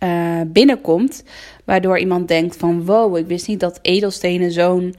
uh, 0.00 0.40
binnenkomt. 0.46 1.24
Waardoor 1.64 1.98
iemand 1.98 2.28
denkt 2.28 2.56
van 2.56 2.84
wow, 2.84 3.16
ik 3.16 3.26
wist 3.26 3.48
niet 3.48 3.60
dat 3.60 3.78
edelstenen 3.82 4.52
zo'n 4.52 4.94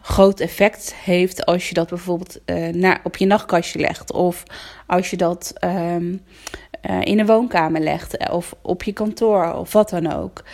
groot 0.00 0.40
effect 0.40 0.94
heeft 0.94 1.46
als 1.46 1.68
je 1.68 1.74
dat 1.74 1.88
bijvoorbeeld 1.88 2.40
uh, 2.46 2.94
op 3.02 3.16
je 3.16 3.26
nachtkastje 3.26 3.78
legt. 3.78 4.12
Of 4.12 4.42
als 4.86 5.10
je 5.10 5.16
dat 5.16 5.52
um, 5.64 6.20
uh, 6.90 7.00
in 7.00 7.18
een 7.18 7.26
woonkamer 7.26 7.80
legt. 7.80 8.30
Of 8.30 8.54
op 8.62 8.82
je 8.82 8.92
kantoor 8.92 9.54
of 9.54 9.72
wat 9.72 9.90
dan 9.90 10.12
ook. 10.12 10.44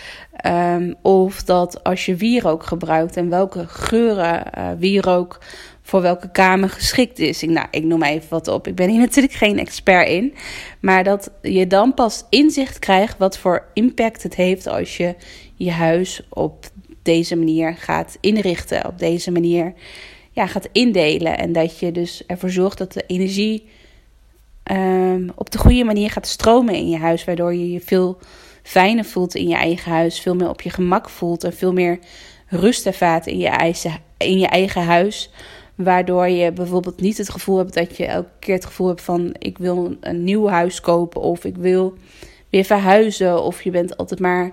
Um, 0.47 0.95
of 1.03 1.43
dat 1.43 1.85
als 1.85 2.07
je 2.07 2.17
wierook 2.17 2.63
gebruikt 2.63 3.17
en 3.17 3.29
welke 3.29 3.67
geuren 3.67 4.45
wierook 4.79 5.39
voor 5.83 6.03
welke 6.03 6.31
kamer 6.31 6.69
geschikt 6.69 7.19
is. 7.19 7.43
Ik, 7.43 7.51
nou, 7.51 7.67
ik 7.71 7.85
noem 7.85 8.03
even 8.03 8.29
wat 8.29 8.49
op. 8.49 8.67
Ik 8.67 8.75
ben 8.75 8.89
hier 8.91 9.01
natuurlijk 9.09 9.35
geen 9.35 9.59
expert 9.59 10.09
in. 10.09 10.35
Maar 10.81 11.05
dat 11.05 11.31
je 11.43 11.67
dan 11.67 11.95
pas 11.95 12.25
inzicht 12.31 12.79
krijgt 12.79 13.19
wat 13.19 13.39
voor 13.39 13.65
impact 13.75 14.23
het 14.23 14.35
heeft 14.35 14.67
als 14.67 14.97
je 14.97 15.15
je 15.55 15.71
huis 15.71 16.23
op 16.29 16.71
deze 17.03 17.37
manier 17.37 17.77
gaat 17.77 18.19
inrichten. 18.21 18.87
Op 18.87 18.99
deze 18.99 19.31
manier 19.31 19.73
ja, 20.31 20.47
gaat 20.47 20.69
indelen. 20.73 21.39
En 21.39 21.53
dat 21.53 21.79
je 21.79 21.93
dus 21.93 22.27
ervoor 22.27 22.51
zorgt 22.51 22.79
dat 22.79 22.93
de 22.93 23.05
energie 23.07 23.69
um, 24.73 25.31
op 25.35 25.51
de 25.51 25.59
goede 25.59 25.85
manier 25.85 26.11
gaat 26.11 26.27
stromen 26.27 26.75
in 26.75 26.89
je 26.89 26.99
huis. 26.99 27.25
Waardoor 27.25 27.55
je 27.55 27.73
je 27.73 27.81
veel 27.81 28.19
fijner 28.63 29.05
voelt 29.05 29.35
in 29.35 29.49
je 29.49 29.55
eigen 29.55 29.93
huis. 29.93 30.21
Veel 30.21 30.35
meer 30.35 30.49
op 30.49 30.61
je 30.61 30.71
gemak 30.71 31.09
voelt. 31.09 31.45
En 31.45 31.53
veel 31.53 31.73
meer 31.73 31.99
rust 32.47 32.87
ervaart 32.87 33.27
in 33.27 33.39
je 33.39 33.49
eigen, 33.49 33.93
in 34.17 34.39
je 34.39 34.47
eigen 34.47 34.85
huis. 34.85 35.31
Waardoor 35.85 36.29
je 36.29 36.53
bijvoorbeeld 36.53 37.01
niet 37.01 37.19
het 37.19 37.31
gevoel 37.31 37.59
hebt 37.59 37.75
dat 37.75 37.97
je 37.97 38.07
elke 38.07 38.31
keer 38.39 38.55
het 38.55 38.65
gevoel 38.65 38.89
hebt 38.89 39.03
van 39.03 39.35
ik 39.39 39.59
wil 39.59 39.97
een 40.01 40.25
nieuw 40.25 40.49
huis 40.49 40.81
kopen 40.81 41.21
of 41.21 41.45
ik 41.45 41.57
wil 41.57 41.95
weer 42.49 42.65
verhuizen. 42.65 43.43
Of 43.43 43.63
je 43.63 43.71
bent 43.71 43.97
altijd 43.97 44.21
maar 44.21 44.51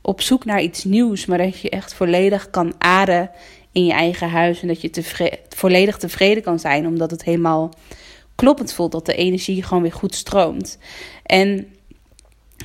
op 0.00 0.20
zoek 0.20 0.44
naar 0.44 0.62
iets 0.62 0.84
nieuws, 0.84 1.26
maar 1.26 1.38
dat 1.38 1.60
je 1.60 1.70
echt 1.70 1.94
volledig 1.94 2.50
kan 2.50 2.74
ademen 2.78 3.30
in 3.72 3.84
je 3.84 3.92
eigen 3.92 4.28
huis. 4.28 4.62
En 4.62 4.68
dat 4.68 4.80
je 4.80 4.90
tevre- 4.90 5.38
volledig 5.48 5.96
tevreden 5.96 6.42
kan 6.42 6.58
zijn, 6.58 6.86
omdat 6.86 7.10
het 7.10 7.24
helemaal 7.24 7.72
kloppend 8.34 8.72
voelt. 8.72 8.92
Dat 8.92 9.06
de 9.06 9.14
energie 9.14 9.62
gewoon 9.62 9.82
weer 9.82 9.92
goed 9.92 10.14
stroomt. 10.14 10.78
En 11.22 11.66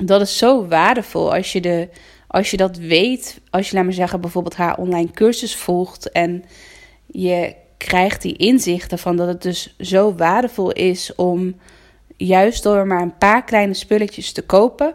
dat 0.02 0.20
is 0.20 0.38
zo 0.38 0.66
waardevol 0.66 1.34
als 1.34 1.52
je, 1.52 1.60
de, 1.60 1.88
als 2.26 2.50
je 2.50 2.56
dat 2.56 2.76
weet. 2.76 3.40
Als 3.50 3.70
je, 3.70 3.76
laat 3.76 3.84
maar 3.84 3.92
zeggen, 3.92 4.20
bijvoorbeeld 4.20 4.56
haar 4.56 4.78
online 4.78 5.10
cursus 5.10 5.56
volgt. 5.56 6.10
En 6.10 6.44
je 7.06 7.54
krijgt 7.84 8.22
die 8.22 8.36
inzichten 8.36 8.98
van 8.98 9.16
dat 9.16 9.28
het 9.28 9.42
dus 9.42 9.74
zo 9.78 10.14
waardevol 10.14 10.72
is 10.72 11.14
om 11.14 11.54
juist 12.16 12.62
door 12.62 12.86
maar 12.86 13.02
een 13.02 13.18
paar 13.18 13.44
kleine 13.44 13.74
spulletjes 13.74 14.32
te 14.32 14.42
kopen, 14.42 14.92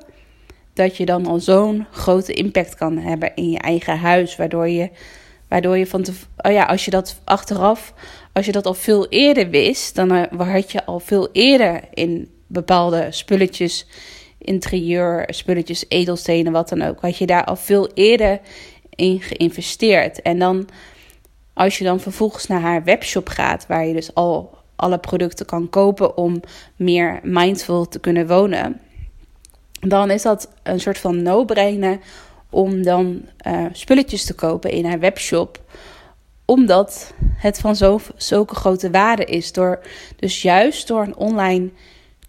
dat 0.73 0.97
je 0.97 1.05
dan 1.05 1.25
al 1.25 1.39
zo'n 1.39 1.85
grote 1.91 2.33
impact 2.33 2.75
kan 2.75 2.97
hebben 2.97 3.31
in 3.35 3.49
je 3.49 3.57
eigen 3.57 3.97
huis, 3.97 4.35
waardoor 4.35 4.67
je, 4.67 4.89
waardoor 5.47 5.77
je 5.77 5.87
van 5.87 6.01
te, 6.01 6.11
oh 6.37 6.51
ja, 6.51 6.63
als 6.63 6.85
je 6.85 6.91
dat 6.91 7.21
achteraf, 7.23 7.93
als 8.33 8.45
je 8.45 8.51
dat 8.51 8.65
al 8.65 8.73
veel 8.73 9.07
eerder 9.07 9.49
wist, 9.49 9.95
dan 9.95 10.13
uh, 10.13 10.23
had 10.53 10.71
je 10.71 10.85
al 10.85 10.99
veel 10.99 11.29
eerder 11.31 11.81
in 11.93 12.29
bepaalde 12.47 13.07
spulletjes, 13.09 13.85
interieur, 14.37 15.23
spulletjes, 15.27 15.85
edelstenen, 15.87 16.51
wat 16.51 16.69
dan 16.69 16.81
ook, 16.81 17.01
had 17.01 17.17
je 17.17 17.25
daar 17.25 17.45
al 17.45 17.55
veel 17.55 17.89
eerder 17.93 18.39
in 18.95 19.21
geïnvesteerd. 19.21 20.21
En 20.21 20.39
dan 20.39 20.67
als 21.59 21.77
je 21.77 21.83
dan 21.83 21.99
vervolgens 21.99 22.47
naar 22.47 22.61
haar 22.61 22.83
webshop 22.83 23.29
gaat, 23.29 23.67
waar 23.67 23.85
je 23.85 23.93
dus 23.93 24.13
al 24.13 24.57
alle 24.75 24.97
producten 24.97 25.45
kan 25.45 25.69
kopen 25.69 26.17
om 26.17 26.41
meer 26.75 27.19
mindful 27.23 27.87
te 27.87 27.99
kunnen 27.99 28.27
wonen, 28.27 28.81
dan 29.79 30.11
is 30.11 30.21
dat 30.21 30.49
een 30.63 30.79
soort 30.79 30.97
van 30.97 31.21
no-brainer 31.21 31.99
om 32.49 32.83
dan 32.83 33.21
uh, 33.47 33.65
spulletjes 33.71 34.25
te 34.25 34.33
kopen 34.33 34.71
in 34.71 34.85
haar 34.85 34.99
webshop 34.99 35.61
omdat 36.45 37.13
het 37.37 37.59
van 37.59 37.75
zo, 37.75 37.99
zulke 38.15 38.55
grote 38.55 38.89
waarde 38.89 39.25
is. 39.25 39.51
Door, 39.51 39.79
dus 40.15 40.41
juist 40.41 40.87
door 40.87 41.01
een 41.01 41.15
online 41.15 41.69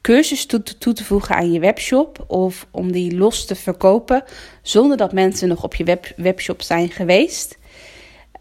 cursus 0.00 0.46
toe, 0.46 0.62
toe, 0.62 0.92
te 0.92 1.04
voegen 1.04 1.34
aan 1.34 1.52
je 1.52 1.60
webshop 1.60 2.24
of 2.26 2.66
om 2.70 2.92
die 2.92 3.16
los 3.16 3.44
te 3.44 3.54
verkopen 3.54 4.24
zonder 4.62 4.96
dat 4.96 5.12
mensen 5.12 5.48
nog 5.48 5.64
op 5.64 5.74
je 5.74 5.84
web, 5.84 6.12
webshop 6.16 6.62
zijn 6.62 6.88
geweest, 6.88 7.58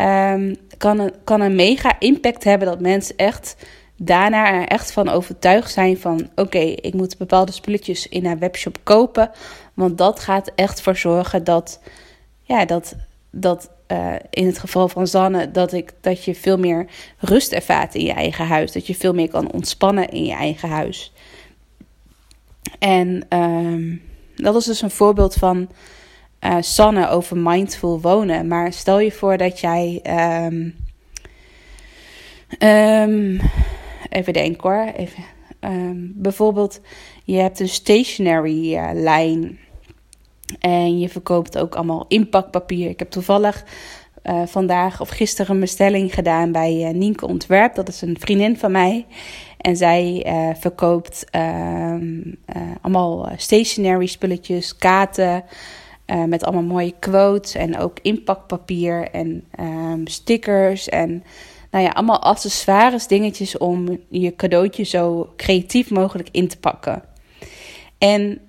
um, 0.02 0.56
kan, 0.78 1.00
een, 1.00 1.14
kan 1.24 1.42
een 1.42 1.56
mega 1.56 2.00
impact 2.00 2.44
hebben 2.44 2.68
dat 2.68 2.80
mensen 2.80 3.16
echt 3.18 3.56
daarna 3.98 4.54
er 4.54 4.68
echt 4.68 4.92
van 4.92 5.10
overtuigd 5.10 5.72
zijn 5.72 5.98
van 5.98 6.30
oké, 6.36 6.60
ik 6.60 6.94
moet 6.94 7.18
bepaalde 7.18 7.52
spulletjes 7.52 8.08
in 8.08 8.26
haar 8.26 8.40
webshop 8.40 8.78
kopen, 8.84 9.32
want 9.74 9.98
dat 9.98 10.20
gaat 10.20 10.52
echt 10.56 10.82
voor 10.82 10.96
zorgen 10.96 11.44
dat 11.44 11.80
ja, 12.42 12.66
dat, 12.66 12.96
dat 13.32 13.70
uh, 13.92 14.14
in 14.30 14.46
het 14.46 14.60
geval 14.60 14.88
van 14.88 15.08
Zanne, 15.08 15.52
dat, 15.52 15.74
ik, 15.74 15.94
dat 16.02 16.24
je 16.24 16.36
veel 16.36 16.58
meer 16.58 16.88
rust 17.18 17.52
ervaart 17.52 17.96
in 17.96 18.06
je 18.06 18.14
eigen 18.14 18.46
huis. 18.46 18.72
Dat 18.72 18.88
je 18.88 18.96
veel 18.96 19.14
meer 19.14 19.30
kan 19.30 19.52
ontspannen 19.52 20.10
in 20.10 20.26
je 20.26 20.34
eigen 20.34 20.70
huis. 20.70 21.14
En 22.80 23.26
um, 23.30 24.02
dat 24.36 24.56
is 24.56 24.66
dus 24.66 24.82
een 24.82 24.92
voorbeeld 24.92 25.34
van 25.36 25.70
uh, 26.46 26.56
Sanne 26.60 27.10
over 27.10 27.38
mindful 27.38 28.02
wonen. 28.02 28.48
Maar 28.48 28.74
stel 28.74 29.00
je 29.00 29.12
voor 29.12 29.38
dat 29.38 29.60
jij. 29.60 30.02
Um, 30.46 30.76
um, 32.70 33.40
even 34.10 34.34
denken 34.34 34.70
hoor. 34.70 34.92
Even, 34.96 35.24
bijvoorbeeld, 36.16 36.82
je 37.24 37.36
hebt 37.36 37.60
een 37.60 37.70
stationary 37.70 38.74
uh, 38.74 38.90
lijn. 38.94 39.60
En 40.60 41.00
je 41.00 41.10
verkoopt 41.10 41.58
ook 41.58 41.76
allemaal 41.76 42.06
inpakpapier. 42.08 42.90
Ik 42.90 43.00
heb 43.00 43.10
toevallig 43.10 43.64
uh, 44.24 44.42
vandaag 44.46 45.02
of 45.02 45.10
gisteren 45.10 45.54
een 45.54 45.60
bestelling 45.60 46.14
gedaan 46.14 46.52
bij 46.52 46.92
Nienke 46.94 47.28
Ontwerp. 47.28 47.76
Dat 47.76 47.88
is 47.88 48.02
een 48.02 48.18
vriendin 48.20 48.58
van 48.58 48.72
mij. 48.72 49.06
En 49.58 49.78
zij 49.78 50.26
verkoopt 50.60 51.26
allemaal 52.82 53.30
stationary 53.36 54.06
spulletjes, 54.06 54.76
kaarten. 54.76 55.44
Met 56.16 56.44
allemaal 56.44 56.64
mooie 56.64 56.94
quotes 57.00 57.54
en 57.54 57.78
ook 57.78 57.98
inpakpapier 58.02 59.10
en 59.12 59.46
um, 59.60 60.08
stickers. 60.08 60.90
En 60.90 61.24
nou 61.72 61.84
ja, 61.84 61.90
allemaal 61.90 62.22
accessoires, 62.22 63.08
dingetjes 63.08 63.58
om 63.58 64.00
je 64.10 64.36
cadeautje 64.36 64.84
zo 64.84 65.34
creatief 65.36 65.90
mogelijk 65.90 66.30
in 66.32 66.48
te 66.48 66.58
pakken. 66.58 67.04
En 67.98 68.42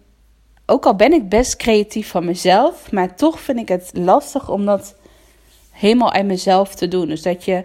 ook 0.67 0.87
al 0.87 0.95
ben 0.95 1.13
ik 1.13 1.29
best 1.29 1.57
creatief 1.57 2.09
van 2.09 2.25
mezelf, 2.25 2.93
maar 2.93 3.17
toch 3.17 3.41
vind 3.41 3.59
ik 3.59 3.69
het 3.69 3.91
lastig 3.93 4.51
om 4.51 4.65
dat 4.65 4.97
helemaal 5.71 6.13
uit 6.13 6.27
mezelf 6.27 6.75
te 6.75 6.89
doen. 6.89 7.09
Dus 7.09 7.23
dat 7.23 7.45
je 7.45 7.65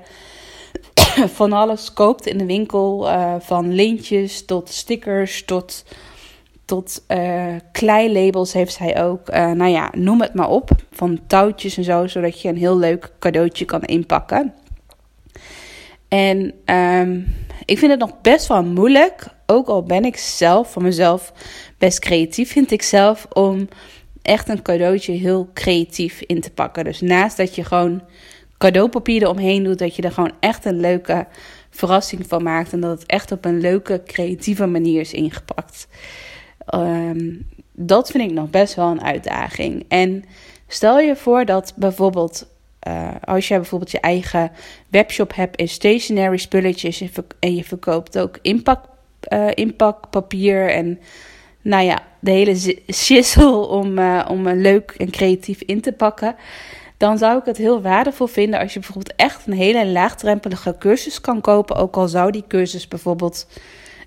van 1.39 1.53
alles 1.53 1.93
koopt 1.93 2.25
in 2.25 2.37
de 2.37 2.45
winkel, 2.45 3.07
uh, 3.07 3.35
van 3.39 3.73
lintjes 3.73 4.45
tot 4.45 4.69
stickers 4.69 5.45
tot, 5.45 5.85
tot 6.65 7.03
uh, 7.07 7.55
kleilabels 7.72 8.53
heeft 8.53 8.74
zij 8.74 9.03
ook. 9.03 9.29
Uh, 9.29 9.51
nou 9.51 9.72
ja, 9.72 9.91
noem 9.95 10.22
het 10.22 10.34
maar 10.34 10.50
op. 10.50 10.69
Van 10.91 11.19
touwtjes 11.27 11.77
en 11.77 11.84
zo, 11.84 12.07
zodat 12.07 12.41
je 12.41 12.50
een 12.50 12.57
heel 12.57 12.77
leuk 12.77 13.12
cadeautje 13.19 13.65
kan 13.65 13.81
inpakken. 13.81 14.53
En 16.07 16.53
um, 16.75 17.36
ik 17.65 17.77
vind 17.77 17.91
het 17.91 18.00
nog 18.00 18.22
best 18.22 18.48
wel 18.48 18.63
moeilijk, 18.63 19.27
ook 19.45 19.67
al 19.67 19.84
ben 19.84 20.05
ik 20.05 20.17
zelf 20.17 20.72
van 20.72 20.84
mezelf 20.84 21.34
best 21.77 22.00
creatief, 22.00 22.51
vind 22.51 22.72
ik 22.72 22.81
zelf 22.81 23.27
om 23.34 23.67
echt 24.22 24.50
een 24.50 24.62
cadeautje 24.62 25.12
heel 25.12 25.50
creatief 25.53 26.22
in 26.22 26.41
te 26.41 26.51
pakken. 26.51 26.84
Dus 26.84 27.01
naast 27.01 27.38
dat 27.38 27.55
je 27.55 27.63
gewoon 27.63 28.01
cadeaupapier 28.57 29.22
eromheen 29.22 29.63
doet, 29.63 29.79
dat 29.79 29.95
je 29.95 30.01
er 30.01 30.12
gewoon 30.12 30.34
echt 30.39 30.65
een 30.65 30.79
leuke 30.79 31.27
verrassing 31.69 32.27
van 32.27 32.43
maakt 32.43 32.74
en 32.74 32.79
dat 32.79 33.00
het 33.00 33.10
echt 33.10 33.31
op 33.31 33.45
een 33.45 33.60
leuke, 33.60 34.01
creatieve 34.05 34.65
manier 34.65 35.00
is 35.00 35.13
ingepakt. 35.13 35.88
Um, 36.74 37.48
dat 37.72 38.12
vind 38.12 38.24
ik 38.24 38.31
nog 38.31 38.50
best 38.50 38.75
wel 38.75 38.88
een 38.88 39.03
uitdaging. 39.03 39.86
En 39.88 40.24
stel 40.67 41.00
je 41.00 41.15
voor 41.15 41.45
dat 41.45 41.74
bijvoorbeeld 41.75 42.48
uh, 42.88 43.10
als 43.24 43.48
jij 43.48 43.57
bijvoorbeeld 43.57 43.91
je 43.91 44.00
eigen 44.00 44.51
webshop 44.89 45.36
hebt 45.36 45.55
in 45.55 45.67
stationary 45.67 46.38
spulletjes 46.38 47.03
en 47.39 47.55
je 47.55 47.63
verkoopt 47.63 48.17
ook 48.17 48.39
inpak, 48.41 48.86
uh, 49.29 49.48
inpakpapier 49.53 50.69
en 50.69 51.00
nou 51.62 51.84
ja, 51.86 52.03
de 52.19 52.31
hele 52.31 52.77
shizzle 52.93 53.67
om, 53.67 53.98
uh, 53.98 54.25
om 54.29 54.50
leuk 54.50 54.93
en 54.98 55.10
creatief 55.10 55.62
in 55.62 55.81
te 55.81 55.91
pakken. 55.91 56.36
Dan 56.98 57.17
zou 57.17 57.39
ik 57.39 57.45
het 57.45 57.57
heel 57.57 57.81
waardevol 57.81 58.27
vinden 58.27 58.60
als 58.60 58.74
je 58.74 58.79
bijvoorbeeld 58.79 59.15
echt 59.15 59.48
een 59.48 59.53
hele 59.53 59.88
laagdrempelige 59.88 60.75
cursus 60.79 61.22
kan 61.22 61.41
kopen. 61.41 61.75
Ook 61.75 61.95
al 61.95 62.07
zou 62.07 62.31
die 62.31 62.43
cursus 62.48 62.88
bijvoorbeeld 62.88 63.48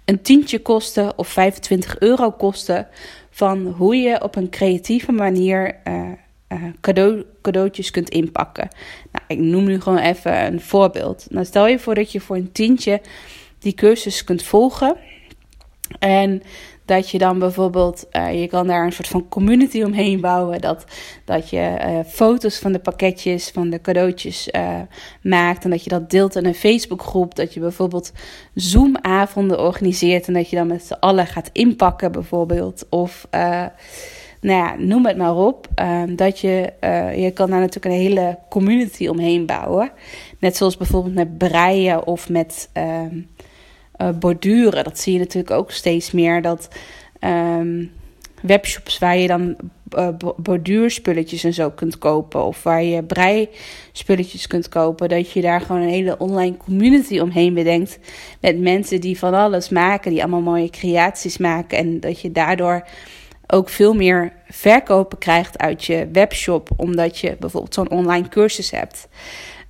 een 0.08 0.22
tientje 0.22 0.58
kosten 0.58 1.18
of 1.18 1.28
25 1.28 1.98
euro 1.98 2.30
kosten. 2.30 2.88
Van 3.30 3.66
hoe 3.66 3.96
je 3.96 4.22
op 4.22 4.36
een 4.36 4.50
creatieve 4.50 5.12
manier 5.12 5.80
uh, 5.88 6.12
uh, 6.48 6.64
cadeau, 6.80 7.24
cadeautjes 7.42 7.90
kunt 7.90 8.08
inpakken. 8.08 8.68
Nou, 9.12 9.24
ik 9.28 9.38
noem 9.38 9.64
nu 9.64 9.80
gewoon 9.80 9.98
even 9.98 10.46
een 10.46 10.60
voorbeeld. 10.60 11.26
Nou, 11.30 11.44
stel 11.44 11.66
je 11.66 11.78
voor 11.78 11.94
dat 11.94 12.12
je 12.12 12.20
voor 12.20 12.36
een 12.36 12.52
tientje 12.52 13.00
die 13.58 13.74
cursus 13.74 14.24
kunt 14.24 14.42
volgen. 14.42 14.96
En 15.98 16.42
dat 16.88 17.10
je 17.10 17.18
dan 17.18 17.38
bijvoorbeeld, 17.38 18.06
uh, 18.12 18.40
je 18.40 18.46
kan 18.46 18.66
daar 18.66 18.84
een 18.84 18.92
soort 18.92 19.08
van 19.08 19.28
community 19.28 19.82
omheen 19.82 20.20
bouwen. 20.20 20.60
Dat, 20.60 20.84
dat 21.24 21.50
je 21.50 21.76
uh, 21.86 21.98
foto's 22.06 22.58
van 22.58 22.72
de 22.72 22.78
pakketjes, 22.78 23.50
van 23.50 23.70
de 23.70 23.80
cadeautjes 23.80 24.48
uh, 24.52 24.80
maakt. 25.22 25.64
En 25.64 25.70
dat 25.70 25.84
je 25.84 25.90
dat 25.90 26.10
deelt 26.10 26.36
in 26.36 26.44
een 26.44 26.54
Facebookgroep. 26.54 27.34
Dat 27.34 27.54
je 27.54 27.60
bijvoorbeeld 27.60 28.12
Zoom-avonden 28.54 29.60
organiseert. 29.60 30.26
En 30.26 30.34
dat 30.34 30.50
je 30.50 30.56
dan 30.56 30.66
met 30.66 30.84
z'n 30.84 30.92
allen 30.92 31.26
gaat 31.26 31.50
inpakken, 31.52 32.12
bijvoorbeeld. 32.12 32.86
Of 32.90 33.26
nou 34.40 34.56
ja, 34.56 34.74
noem 34.78 35.06
het 35.06 35.16
maar 35.16 35.36
op. 35.36 35.68
Um, 35.76 36.16
dat 36.16 36.38
je, 36.38 36.72
je 37.16 37.30
kan 37.34 37.50
daar 37.50 37.60
natuurlijk 37.60 37.94
een 37.94 38.00
hele 38.00 38.38
community 38.48 39.06
omheen 39.08 39.46
bouwen. 39.46 39.90
Net 40.38 40.56
zoals 40.56 40.76
bijvoorbeeld 40.76 41.14
met 41.14 41.38
breien 41.38 42.06
of 42.06 42.28
met 42.28 42.70
um, 42.74 43.28
uh, 43.98 44.08
borduren. 44.10 44.84
Dat 44.84 44.98
zie 44.98 45.12
je 45.12 45.18
natuurlijk 45.18 45.50
ook 45.54 45.70
steeds 45.70 46.10
meer. 46.10 46.42
Dat 46.42 46.68
um, 47.20 47.90
webshops 48.42 48.98
waar 48.98 49.16
je 49.16 49.26
dan 49.26 49.56
uh, 49.96 50.08
borduurspulletjes 50.36 51.44
en 51.44 51.54
zo 51.54 51.70
kunt 51.70 51.98
kopen. 51.98 52.44
Of 52.44 52.62
waar 52.62 52.82
je 52.82 53.02
breispulletjes 53.02 54.46
kunt 54.46 54.68
kopen. 54.68 55.08
Dat 55.08 55.30
je 55.30 55.40
daar 55.40 55.60
gewoon 55.60 55.82
een 55.82 55.88
hele 55.88 56.18
online 56.18 56.56
community 56.56 57.18
omheen 57.18 57.54
bedenkt. 57.54 57.98
Met 58.40 58.60
mensen 58.60 59.00
die 59.00 59.18
van 59.18 59.34
alles 59.34 59.68
maken. 59.68 60.10
Die 60.10 60.20
allemaal 60.20 60.40
mooie 60.40 60.70
creaties 60.70 61.38
maken. 61.38 61.78
En 61.78 62.00
dat 62.00 62.20
je 62.20 62.32
daardoor 62.32 62.86
ook 63.46 63.68
veel 63.68 63.94
meer 63.94 64.32
verkopen 64.48 65.18
krijgt 65.18 65.58
uit 65.58 65.84
je 65.84 66.08
webshop, 66.12 66.70
omdat 66.76 67.18
je 67.18 67.36
bijvoorbeeld 67.40 67.74
zo'n 67.74 67.90
online 67.90 68.28
cursus 68.28 68.70
hebt. 68.70 69.08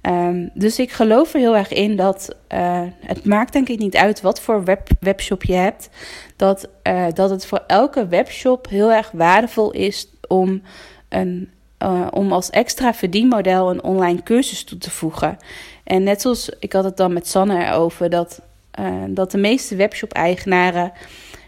Um, 0.03 0.51
dus 0.55 0.79
ik 0.79 0.93
geloof 0.93 1.35
er 1.35 1.41
heel 1.41 1.57
erg 1.57 1.73
in 1.73 1.97
dat 1.97 2.37
uh, 2.53 2.83
het 3.01 3.25
maakt 3.25 3.53
denk 3.53 3.69
ik 3.69 3.79
niet 3.79 3.97
uit 3.97 4.21
wat 4.21 4.41
voor 4.41 4.65
web, 4.65 4.89
webshop 5.01 5.45
je 5.45 5.55
hebt, 5.55 5.89
dat, 6.37 6.69
uh, 6.83 7.07
dat 7.15 7.31
het 7.31 7.47
voor 7.47 7.63
elke 7.67 8.07
webshop 8.07 8.69
heel 8.69 8.93
erg 8.93 9.11
waardevol 9.11 9.71
is 9.71 10.09
om 10.29 10.63
een 11.09 11.49
eh, 11.79 12.07
om 12.11 12.33
als 12.33 12.51
extra 12.51 12.95
verdienmodel 12.95 13.71
een 13.71 13.83
online 13.83 14.23
cursus 14.23 14.65
toe 14.65 14.79
te 14.79 14.91
voegen. 14.91 15.37
En 15.85 16.03
net 16.03 16.21
zoals 16.21 16.51
ik 16.59 16.73
had 16.73 16.85
het 16.85 16.97
dan 16.97 17.13
met 17.13 17.29
Sanne 17.29 17.67
erover, 17.67 18.11
dat, 18.11 18.41
eh, 18.71 19.03
dat 19.09 19.31
de 19.31 19.39
meeste 19.39 19.77
webshop-eigenaren 19.77 20.93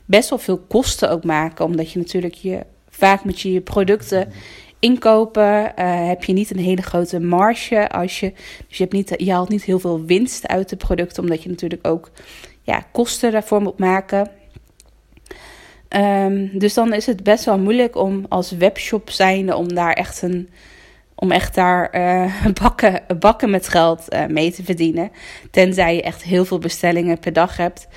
best 0.05 0.29
wel 0.29 0.39
veel 0.39 0.59
kosten 0.59 1.11
ook 1.11 1.25
maken. 1.25 1.65
Omdat 1.65 1.93
je 1.93 1.99
natuurlijk 1.99 2.35
je, 2.35 2.61
vaak 2.89 3.25
met 3.25 3.41
je 3.41 3.61
producten 3.61 4.33
inkopen, 4.81 5.73
uh, 5.79 6.07
heb 6.07 6.25
je 6.25 6.33
niet 6.33 6.51
een 6.51 6.59
hele 6.59 6.83
grote 6.83 7.21
marge. 7.21 7.89
Als 7.89 8.21
je, 8.21 8.33
dus 8.69 8.77
je, 8.77 8.83
hebt 8.83 8.95
niet, 8.95 9.15
je 9.17 9.33
haalt 9.33 9.49
niet 9.49 9.65
heel 9.65 9.79
veel 9.79 10.05
winst 10.05 10.49
uit 10.49 10.69
de 10.69 10.77
producten, 10.77 11.23
omdat 11.23 11.43
je 11.43 11.49
natuurlijk 11.49 11.87
ook 11.87 12.11
ja, 12.63 12.85
kosten 12.93 13.33
daarvoor 13.33 13.63
moet 13.63 13.79
maken. 13.79 14.31
Um, 15.97 16.59
dus 16.59 16.75
dan 16.75 16.93
is 16.93 17.07
het 17.07 17.23
best 17.23 17.45
wel 17.45 17.59
moeilijk 17.59 17.97
om 17.97 18.27
als 18.29 18.51
webshop 18.51 19.11
zijnde 19.11 19.57
om 19.57 19.75
daar 19.75 19.93
echt 19.93 20.23
een 20.23 20.49
om 21.15 21.31
echt 21.31 21.55
daar 21.55 21.91
uh, 21.95 22.47
bakken, 22.63 23.03
bakken 23.19 23.51
met 23.51 23.69
geld 23.69 24.05
uh, 24.09 24.27
mee 24.27 24.53
te 24.53 24.65
verdienen. 24.65 25.11
Tenzij 25.51 25.95
je 25.95 26.03
echt 26.03 26.23
heel 26.23 26.45
veel 26.45 26.59
bestellingen 26.59 27.19
per 27.19 27.33
dag 27.33 27.57
hebt. 27.57 27.89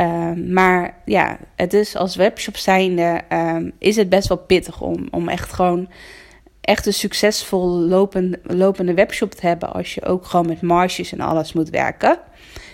Uh, 0.00 0.32
maar 0.32 0.94
ja, 1.04 1.38
het 1.56 1.72
is 1.72 1.96
als 1.96 2.16
webshop 2.16 2.56
zijnde 2.56 3.20
um, 3.32 3.72
is 3.78 3.96
het 3.96 4.08
best 4.08 4.28
wel 4.28 4.38
pittig 4.38 4.80
om, 4.80 5.08
om 5.10 5.28
echt 5.28 5.52
gewoon 5.52 5.88
echt 6.60 6.86
een 6.86 6.92
succesvol 6.92 7.68
lopende, 7.68 8.40
lopende 8.42 8.94
webshop 8.94 9.30
te 9.30 9.46
hebben 9.46 9.72
als 9.72 9.94
je 9.94 10.04
ook 10.04 10.26
gewoon 10.26 10.46
met 10.46 10.62
marges 10.62 11.12
en 11.12 11.20
alles 11.20 11.52
moet 11.52 11.70
werken. 11.70 12.18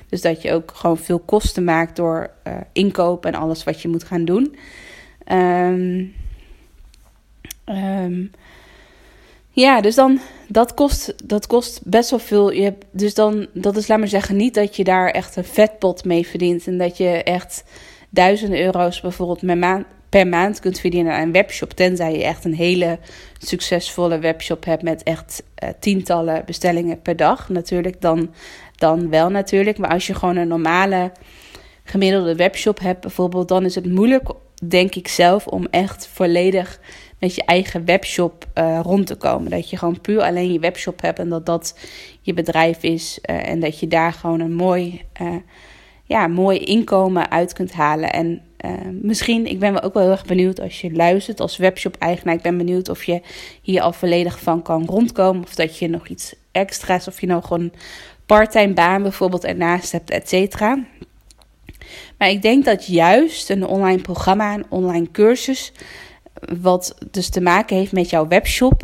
Dus 0.08 0.20
dat 0.20 0.42
je 0.42 0.52
ook 0.52 0.72
gewoon 0.74 0.98
veel 0.98 1.18
kosten 1.18 1.64
maakt 1.64 1.96
door 1.96 2.30
uh, 2.46 2.54
inkoop 2.72 3.26
en 3.26 3.34
alles 3.34 3.64
wat 3.64 3.82
je 3.82 3.88
moet 3.88 4.04
gaan 4.04 4.24
doen. 4.24 4.56
Um, 5.32 6.14
um, 7.64 8.30
ja, 9.54 9.80
dus 9.80 9.94
dan, 9.94 10.20
dat 10.48 10.74
kost, 10.74 11.14
dat 11.24 11.46
kost 11.46 11.80
best 11.84 12.10
wel 12.10 12.18
veel. 12.18 12.50
Je 12.50 12.62
hebt, 12.62 12.84
dus 12.90 13.14
dan, 13.14 13.46
dat 13.52 13.76
is, 13.76 13.88
laat 13.88 13.98
maar 13.98 14.08
zeggen, 14.08 14.36
niet 14.36 14.54
dat 14.54 14.76
je 14.76 14.84
daar 14.84 15.10
echt 15.10 15.36
een 15.36 15.44
vetpot 15.44 16.04
mee 16.04 16.26
verdient. 16.26 16.66
En 16.66 16.78
dat 16.78 16.96
je 16.96 17.22
echt 17.22 17.64
duizenden 18.10 18.60
euro's 18.60 19.00
bijvoorbeeld 19.00 19.46
per 19.46 19.58
maand, 19.58 19.86
per 20.08 20.26
maand 20.26 20.60
kunt 20.60 20.80
verdienen 20.80 21.12
aan 21.12 21.22
een 21.22 21.32
webshop. 21.32 21.70
Tenzij 21.70 22.12
je 22.12 22.24
echt 22.24 22.44
een 22.44 22.54
hele 22.54 22.98
succesvolle 23.38 24.18
webshop 24.18 24.64
hebt 24.64 24.82
met 24.82 25.02
echt 25.02 25.42
uh, 25.64 25.68
tientallen 25.80 26.42
bestellingen 26.46 27.02
per 27.02 27.16
dag. 27.16 27.48
Natuurlijk, 27.48 28.00
dan, 28.00 28.34
dan 28.76 29.10
wel 29.10 29.30
natuurlijk. 29.30 29.78
Maar 29.78 29.90
als 29.90 30.06
je 30.06 30.14
gewoon 30.14 30.36
een 30.36 30.48
normale 30.48 31.12
gemiddelde 31.84 32.34
webshop 32.34 32.78
hebt 32.78 33.00
bijvoorbeeld, 33.00 33.48
dan 33.48 33.64
is 33.64 33.74
het 33.74 33.86
moeilijk, 33.86 34.28
denk 34.68 34.94
ik 34.94 35.08
zelf, 35.08 35.46
om 35.46 35.66
echt 35.70 36.08
volledig 36.12 36.80
met 37.24 37.34
je 37.34 37.44
eigen 37.44 37.84
webshop 37.84 38.46
uh, 38.54 38.80
rond 38.82 39.06
te 39.06 39.14
komen. 39.14 39.50
Dat 39.50 39.70
je 39.70 39.76
gewoon 39.76 40.00
puur 40.00 40.22
alleen 40.22 40.52
je 40.52 40.58
webshop 40.58 41.00
hebt 41.00 41.18
en 41.18 41.28
dat 41.28 41.46
dat 41.46 41.78
je 42.20 42.34
bedrijf 42.34 42.82
is. 42.82 43.18
Uh, 43.30 43.48
en 43.48 43.60
dat 43.60 43.80
je 43.80 43.88
daar 43.88 44.12
gewoon 44.12 44.40
een 44.40 44.54
mooi, 44.54 45.02
uh, 45.22 45.36
ja, 46.04 46.26
mooi 46.26 46.58
inkomen 46.58 47.30
uit 47.30 47.52
kunt 47.52 47.72
halen. 47.72 48.12
En 48.12 48.42
misschien, 49.02 49.46
ik 49.46 49.58
ben 49.58 49.72
wel 49.72 49.82
ook 49.82 49.94
wel 49.94 50.02
heel 50.02 50.12
erg 50.12 50.24
benieuwd 50.24 50.60
als 50.60 50.80
je 50.80 50.92
luistert 50.92 51.40
als 51.40 51.56
webshop-eigenaar. 51.56 52.34
Ik 52.34 52.42
ben 52.42 52.56
benieuwd 52.56 52.88
of 52.88 53.04
je 53.04 53.20
hier 53.62 53.80
al 53.80 53.92
volledig 53.92 54.40
van 54.40 54.62
kan 54.62 54.84
rondkomen. 54.84 55.42
Of 55.42 55.54
dat 55.54 55.78
je 55.78 55.88
nog 55.88 56.08
iets 56.08 56.34
extra's, 56.52 57.08
of 57.08 57.20
je 57.20 57.26
nog 57.26 57.50
een 57.50 57.72
parttime 58.26 58.72
baan 58.72 59.02
bijvoorbeeld 59.02 59.44
ernaast 59.44 59.92
hebt, 59.92 60.10
et 60.10 60.28
cetera. 60.28 60.84
Maar 62.18 62.28
ik 62.28 62.42
denk 62.42 62.64
dat 62.64 62.86
juist 62.86 63.50
een 63.50 63.66
online 63.66 64.02
programma, 64.02 64.54
een 64.54 64.66
online 64.68 65.10
cursus, 65.10 65.72
wat 66.60 66.94
dus 67.10 67.28
te 67.28 67.40
maken 67.40 67.76
heeft 67.76 67.92
met 67.92 68.10
jouw 68.10 68.28
webshop, 68.28 68.82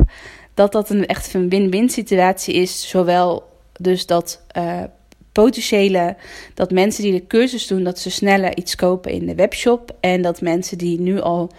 dat 0.53 0.71
dat 0.71 0.89
een 0.89 1.05
echt 1.05 1.33
een 1.33 1.49
win-win 1.49 1.89
situatie 1.89 2.53
is. 2.53 2.89
Zowel 2.89 3.49
dus 3.79 4.05
dat 4.05 4.41
uh, 4.57 4.83
potentiële, 5.31 6.15
dat 6.53 6.71
mensen 6.71 7.03
die 7.03 7.11
de 7.11 7.27
cursus 7.27 7.67
doen, 7.67 7.83
dat 7.83 7.99
ze 7.99 8.09
sneller 8.09 8.57
iets 8.57 8.75
kopen 8.75 9.11
in 9.11 9.25
de 9.25 9.35
webshop. 9.35 9.95
En 9.99 10.21
dat 10.21 10.41
mensen 10.41 10.77
die 10.77 10.99
nu 10.99 11.19
al 11.19 11.51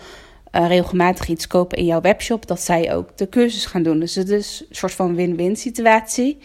uh, 0.53 0.69
regelmatig 0.69 1.29
iets 1.29 1.47
kopen 1.47 1.79
in 1.79 1.85
jouw 1.85 2.01
webshop, 2.01 2.47
dat 2.47 2.61
zij 2.61 2.95
ook 2.95 3.17
de 3.17 3.29
cursus 3.29 3.67
gaan 3.67 3.83
doen. 3.83 3.99
Dus 3.99 4.15
het 4.15 4.29
is 4.29 4.65
een 4.69 4.77
soort 4.77 4.93
van 4.93 5.15
win-win 5.15 5.57
situatie. 5.57 6.39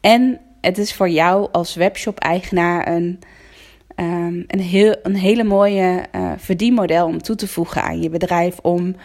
En 0.00 0.40
het 0.60 0.78
is 0.78 0.94
voor 0.94 1.08
jou 1.08 1.48
als 1.52 1.74
webshop-eigenaar 1.74 2.88
een 2.88 3.18
um, 4.00 4.44
een, 4.46 4.60
heel, 4.60 4.96
een 5.02 5.16
hele 5.16 5.44
mooie 5.44 6.04
uh, 6.14 6.32
verdienmodel 6.36 7.06
om 7.06 7.22
toe 7.22 7.36
te 7.36 7.48
voegen 7.48 7.82
aan 7.82 8.02
je 8.02 8.10
bedrijf. 8.10 8.58
Om 8.58 8.96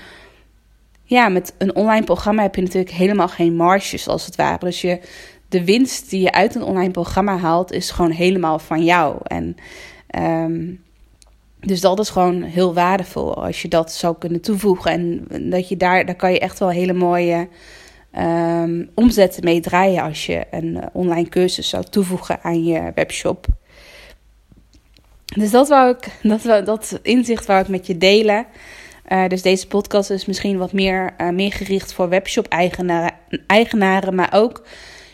ja, 1.03 1.29
met 1.29 1.53
een 1.57 1.75
online 1.75 2.05
programma 2.05 2.41
heb 2.41 2.55
je 2.55 2.61
natuurlijk 2.61 2.93
helemaal 2.93 3.27
geen 3.27 3.55
marges 3.55 4.07
als 4.07 4.25
het 4.25 4.35
ware. 4.35 4.65
Dus 4.65 4.81
je, 4.81 4.99
de 5.49 5.65
winst 5.65 6.09
die 6.09 6.21
je 6.21 6.31
uit 6.31 6.55
een 6.55 6.63
online 6.63 6.91
programma 6.91 7.37
haalt, 7.37 7.71
is 7.71 7.91
gewoon 7.91 8.11
helemaal 8.11 8.59
van 8.59 8.83
jou. 8.83 9.17
En 9.23 9.55
um, 10.19 10.83
dus 11.59 11.81
dat 11.81 11.99
is 11.99 12.09
gewoon 12.09 12.41
heel 12.41 12.73
waardevol 12.73 13.43
als 13.43 13.61
je 13.61 13.67
dat 13.67 13.91
zou 13.91 14.15
kunnen 14.19 14.41
toevoegen. 14.41 14.91
En 14.91 15.49
dat 15.49 15.69
je 15.69 15.77
daar, 15.77 16.05
daar 16.05 16.15
kan 16.15 16.31
je 16.31 16.39
echt 16.39 16.59
wel 16.59 16.69
hele 16.69 16.93
mooie 16.93 17.47
um, 18.19 18.89
omzetten 18.93 19.43
mee 19.43 19.59
draaien 19.59 20.03
als 20.03 20.25
je 20.25 20.45
een 20.51 20.79
online 20.93 21.29
cursus 21.29 21.69
zou 21.69 21.83
toevoegen 21.83 22.41
aan 22.41 22.63
je 22.63 22.91
webshop. 22.95 23.47
Dus 25.35 25.51
dat, 25.51 25.67
wou 25.67 25.89
ik, 25.89 26.07
dat, 26.21 26.65
dat 26.65 26.99
inzicht 27.01 27.45
wou 27.45 27.61
ik 27.61 27.67
met 27.67 27.87
je 27.87 27.97
delen. 27.97 28.45
Uh, 29.11 29.27
dus 29.27 29.41
deze 29.41 29.67
podcast 29.67 30.09
is 30.09 30.25
misschien 30.25 30.57
wat 30.57 30.73
meer, 30.73 31.13
uh, 31.17 31.29
meer 31.29 31.51
gericht 31.51 31.93
voor 31.93 32.09
webshop-eigenaren, 32.09 33.13
eigenaren, 33.47 34.15
maar 34.15 34.33
ook 34.33 34.65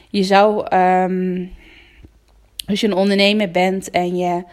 je 0.09 0.23
zou, 0.23 0.75
um, 0.75 1.51
als 2.65 2.79
je 2.79 2.87
een 2.87 2.93
ondernemer 2.93 3.51
bent 3.51 3.89
en 3.89 4.17
je, 4.17 4.43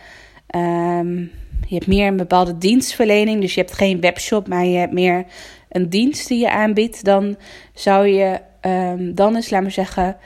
um, 0.57 1.31
je 1.67 1.75
hebt 1.75 1.87
meer 1.87 2.07
een 2.07 2.17
bepaalde 2.17 2.59
dienstverlening, 2.59 3.41
dus 3.41 3.55
je 3.55 3.61
hebt 3.61 3.75
geen 3.75 4.01
webshop, 4.01 4.49
maar 4.49 4.65
je 4.65 4.79
hebt 4.79 4.93
meer 4.93 5.25
een 5.69 5.89
dienst 5.89 6.29
die 6.29 6.39
je 6.39 6.51
aanbiedt, 6.51 7.05
dan 7.05 7.37
zou 7.75 8.07
je, 8.07 8.41
um, 8.61 9.15
dan 9.15 9.37
is, 9.37 9.51
laat 9.51 9.63
maar 9.63 9.71
zeggen, 9.71 10.17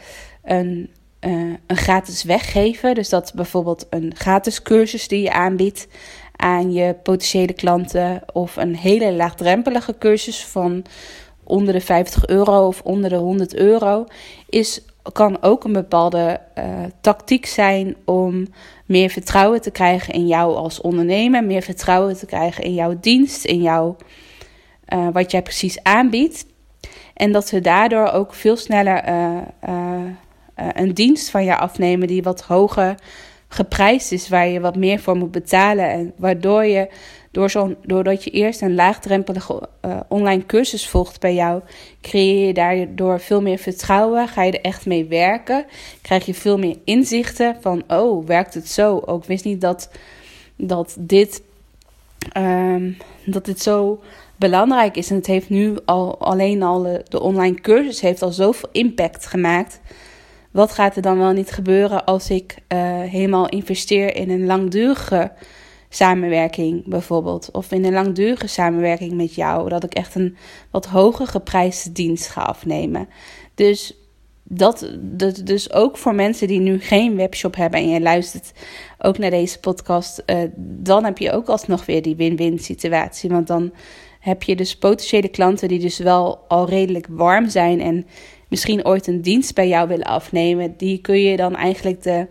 een 0.44 0.90
uh, 1.26 1.54
een 1.66 1.76
gratis 1.76 2.22
weggeven. 2.22 2.94
Dus 2.94 3.08
dat 3.08 3.32
bijvoorbeeld 3.34 3.86
een 3.90 4.12
gratis 4.16 4.62
cursus 4.62 5.08
die 5.08 5.22
je 5.22 5.32
aanbiedt 5.32 5.88
aan 6.36 6.72
je 6.72 6.94
potentiële 7.02 7.52
klanten. 7.52 8.22
Of 8.32 8.56
een 8.56 8.76
hele 8.76 9.12
laagdrempelige 9.12 9.94
cursus 9.98 10.44
van 10.44 10.84
onder 11.44 11.72
de 11.72 11.80
50 11.80 12.26
euro 12.26 12.66
of 12.66 12.80
onder 12.84 13.10
de 13.10 13.16
100 13.16 13.54
euro. 13.54 14.06
Is, 14.48 14.80
kan 15.12 15.42
ook 15.42 15.64
een 15.64 15.72
bepaalde 15.72 16.40
uh, 16.58 16.64
tactiek 17.00 17.46
zijn 17.46 17.96
om 18.04 18.46
meer 18.86 19.10
vertrouwen 19.10 19.60
te 19.60 19.70
krijgen 19.70 20.14
in 20.14 20.26
jou 20.26 20.54
als 20.54 20.80
ondernemer. 20.80 21.44
Meer 21.44 21.62
vertrouwen 21.62 22.16
te 22.16 22.26
krijgen 22.26 22.64
in 22.64 22.74
jouw 22.74 22.96
dienst, 23.00 23.44
in 23.44 23.62
jouw, 23.62 23.96
uh, 24.94 25.08
wat 25.12 25.30
jij 25.30 25.42
precies 25.42 25.82
aanbiedt. 25.82 26.46
En 27.14 27.32
dat 27.32 27.50
we 27.50 27.60
daardoor 27.60 28.10
ook 28.10 28.34
veel 28.34 28.56
sneller 28.56 29.04
uh, 30.56 30.68
een 30.72 30.94
dienst 30.94 31.30
van 31.30 31.44
je 31.44 31.56
afnemen 31.56 32.08
die 32.08 32.22
wat 32.22 32.42
hoger 32.42 32.94
geprijsd 33.48 34.12
is, 34.12 34.28
waar 34.28 34.48
je 34.48 34.60
wat 34.60 34.76
meer 34.76 35.00
voor 35.00 35.16
moet 35.16 35.30
betalen. 35.30 35.90
En 35.90 36.12
waardoor 36.16 36.64
je, 36.64 36.88
door 37.30 37.50
zo'n, 37.50 37.76
doordat 37.82 38.24
je 38.24 38.30
eerst 38.30 38.62
een 38.62 38.74
laagdrempelige 38.74 39.68
uh, 39.84 40.00
online 40.08 40.46
cursus 40.46 40.88
volgt 40.88 41.20
bij 41.20 41.34
jou, 41.34 41.62
creëer 42.00 42.46
je 42.46 42.52
daardoor 42.52 43.20
veel 43.20 43.42
meer 43.42 43.58
vertrouwen. 43.58 44.28
Ga 44.28 44.42
je 44.42 44.52
er 44.52 44.64
echt 44.64 44.86
mee 44.86 45.04
werken. 45.04 45.64
Krijg 46.02 46.26
je 46.26 46.34
veel 46.34 46.58
meer 46.58 46.76
inzichten 46.84 47.56
van, 47.60 47.82
oh, 47.88 48.26
werkt 48.26 48.54
het 48.54 48.68
zo? 48.68 49.02
Ook 49.06 49.24
wist 49.24 49.44
niet 49.44 49.60
dat, 49.60 49.90
dat 50.56 50.96
dit. 50.98 51.42
Um, 52.36 52.96
dat 53.24 53.44
dit 53.44 53.60
zo 53.60 54.00
belangrijk 54.36 54.96
is. 54.96 55.10
En 55.10 55.16
het 55.16 55.26
heeft 55.26 55.48
nu 55.48 55.76
al 55.84 56.18
alleen 56.18 56.62
al 56.62 56.82
de, 56.82 57.04
de 57.08 57.20
online 57.20 57.60
cursus 57.60 58.00
heeft 58.00 58.22
al 58.22 58.32
zoveel 58.32 58.68
impact 58.72 59.26
gemaakt 59.26 59.80
wat 60.52 60.72
gaat 60.72 60.96
er 60.96 61.02
dan 61.02 61.18
wel 61.18 61.32
niet 61.32 61.50
gebeuren 61.50 62.04
als 62.04 62.30
ik 62.30 62.56
uh, 62.68 62.78
helemaal 63.00 63.48
investeer 63.48 64.16
in 64.16 64.30
een 64.30 64.46
langdurige 64.46 65.32
samenwerking 65.88 66.82
bijvoorbeeld. 66.86 67.50
Of 67.50 67.72
in 67.72 67.84
een 67.84 67.92
langdurige 67.92 68.46
samenwerking 68.46 69.12
met 69.12 69.34
jou. 69.34 69.68
Dat 69.68 69.84
ik 69.84 69.94
echt 69.94 70.14
een 70.14 70.36
wat 70.70 70.86
hoger 70.86 71.26
geprijsde 71.26 71.92
dienst 71.92 72.28
ga 72.28 72.42
afnemen. 72.42 73.08
Dus 73.54 73.96
dat, 74.42 74.90
dat 75.00 75.40
dus 75.44 75.72
ook 75.72 75.96
voor 75.96 76.14
mensen 76.14 76.46
die 76.48 76.60
nu 76.60 76.80
geen 76.80 77.16
webshop 77.16 77.56
hebben 77.56 77.80
en 77.80 77.88
je 77.88 78.00
luistert 78.00 78.52
ook 78.98 79.18
naar 79.18 79.30
deze 79.30 79.60
podcast, 79.60 80.22
uh, 80.26 80.36
dan 80.56 81.04
heb 81.04 81.18
je 81.18 81.32
ook 81.32 81.48
alsnog 81.48 81.86
weer 81.86 82.02
die 82.02 82.16
win-win 82.16 82.58
situatie. 82.58 83.30
Want 83.30 83.46
dan 83.46 83.72
heb 84.20 84.42
je 84.42 84.56
dus 84.56 84.78
potentiële 84.78 85.28
klanten 85.28 85.68
die 85.68 85.78
dus 85.78 85.98
wel 85.98 86.44
al 86.48 86.68
redelijk 86.68 87.06
warm 87.10 87.48
zijn 87.48 87.80
en 87.80 88.06
misschien 88.52 88.86
ooit 88.86 89.06
een 89.06 89.22
dienst 89.22 89.54
bij 89.54 89.68
jou 89.68 89.88
willen 89.88 90.06
afnemen, 90.06 90.74
die 90.76 90.98
kun 90.98 91.20
je 91.20 91.36
dan 91.36 91.56
eigenlijk 91.56 92.02
de, 92.02 92.26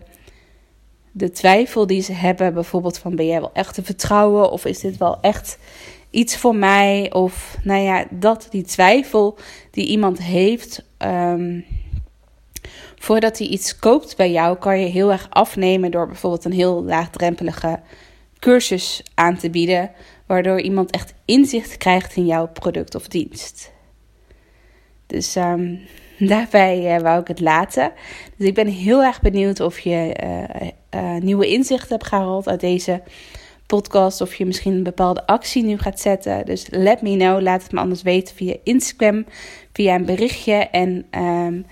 de 1.12 1.30
twijfel 1.30 1.86
die 1.86 2.02
ze 2.02 2.12
hebben, 2.12 2.54
bijvoorbeeld 2.54 2.98
van 2.98 3.16
ben 3.16 3.26
jij 3.26 3.40
wel 3.40 3.52
echt 3.52 3.74
te 3.74 3.82
vertrouwen 3.82 4.50
of 4.50 4.64
is 4.64 4.78
dit 4.78 4.96
wel 4.96 5.20
echt 5.20 5.58
iets 6.10 6.36
voor 6.36 6.56
mij. 6.56 7.12
Of 7.12 7.56
nou 7.62 7.80
ja, 7.80 8.06
dat, 8.10 8.46
die 8.50 8.62
twijfel 8.62 9.38
die 9.70 9.86
iemand 9.86 10.22
heeft. 10.22 10.84
ehm, 10.98 11.60
voordat 12.98 13.38
hij 13.38 13.46
iets 13.46 13.78
koopt 13.78 14.16
bij 14.16 14.30
jou, 14.30 14.56
kan 14.56 14.80
je 14.80 14.86
heel 14.86 15.12
erg 15.12 15.26
afnemen 15.30 15.90
door 15.90 16.06
bijvoorbeeld 16.06 16.44
een 16.44 16.52
heel 16.52 16.84
laagdrempelige 16.84 17.80
cursus 18.38 19.02
aan 19.14 19.36
te 19.36 19.50
bieden. 19.50 19.90
Waardoor 20.26 20.60
iemand 20.60 20.90
echt 20.90 21.14
inzicht 21.24 21.76
krijgt 21.76 22.16
in 22.16 22.26
jouw 22.26 22.48
product 22.48 22.94
of 22.94 23.08
dienst. 23.08 23.72
Dus 25.06 25.36
ehm, 25.36 25.74
daarbij 26.32 26.94
eh, 26.94 27.02
wou 27.02 27.20
ik 27.20 27.28
het 27.28 27.40
laten. 27.40 27.92
Dus 28.36 28.46
ik 28.46 28.54
ben 28.54 28.66
heel 28.66 29.02
erg 29.02 29.20
benieuwd 29.20 29.60
of 29.60 29.78
je 29.78 30.14
eh, 30.14 30.68
eh, 30.90 31.22
nieuwe 31.22 31.46
inzichten 31.46 31.88
hebt 31.88 32.06
gehaald 32.06 32.48
uit 32.48 32.60
deze 32.60 33.02
podcast. 33.66 34.20
Of 34.20 34.34
je 34.34 34.46
misschien 34.46 34.72
een 34.72 34.82
bepaalde 34.82 35.26
actie 35.26 35.64
nu 35.64 35.78
gaat 35.78 36.00
zetten. 36.00 36.46
Dus 36.46 36.66
let 36.70 37.02
me 37.02 37.16
know. 37.16 37.40
Laat 37.40 37.62
het 37.62 37.72
me 37.72 37.80
anders 37.80 38.02
weten 38.02 38.36
via 38.36 38.56
Instagram, 38.64 39.24
via 39.72 39.94
een 39.94 40.04
berichtje. 40.04 40.54
En 40.54 41.06
ehm, 41.10 41.62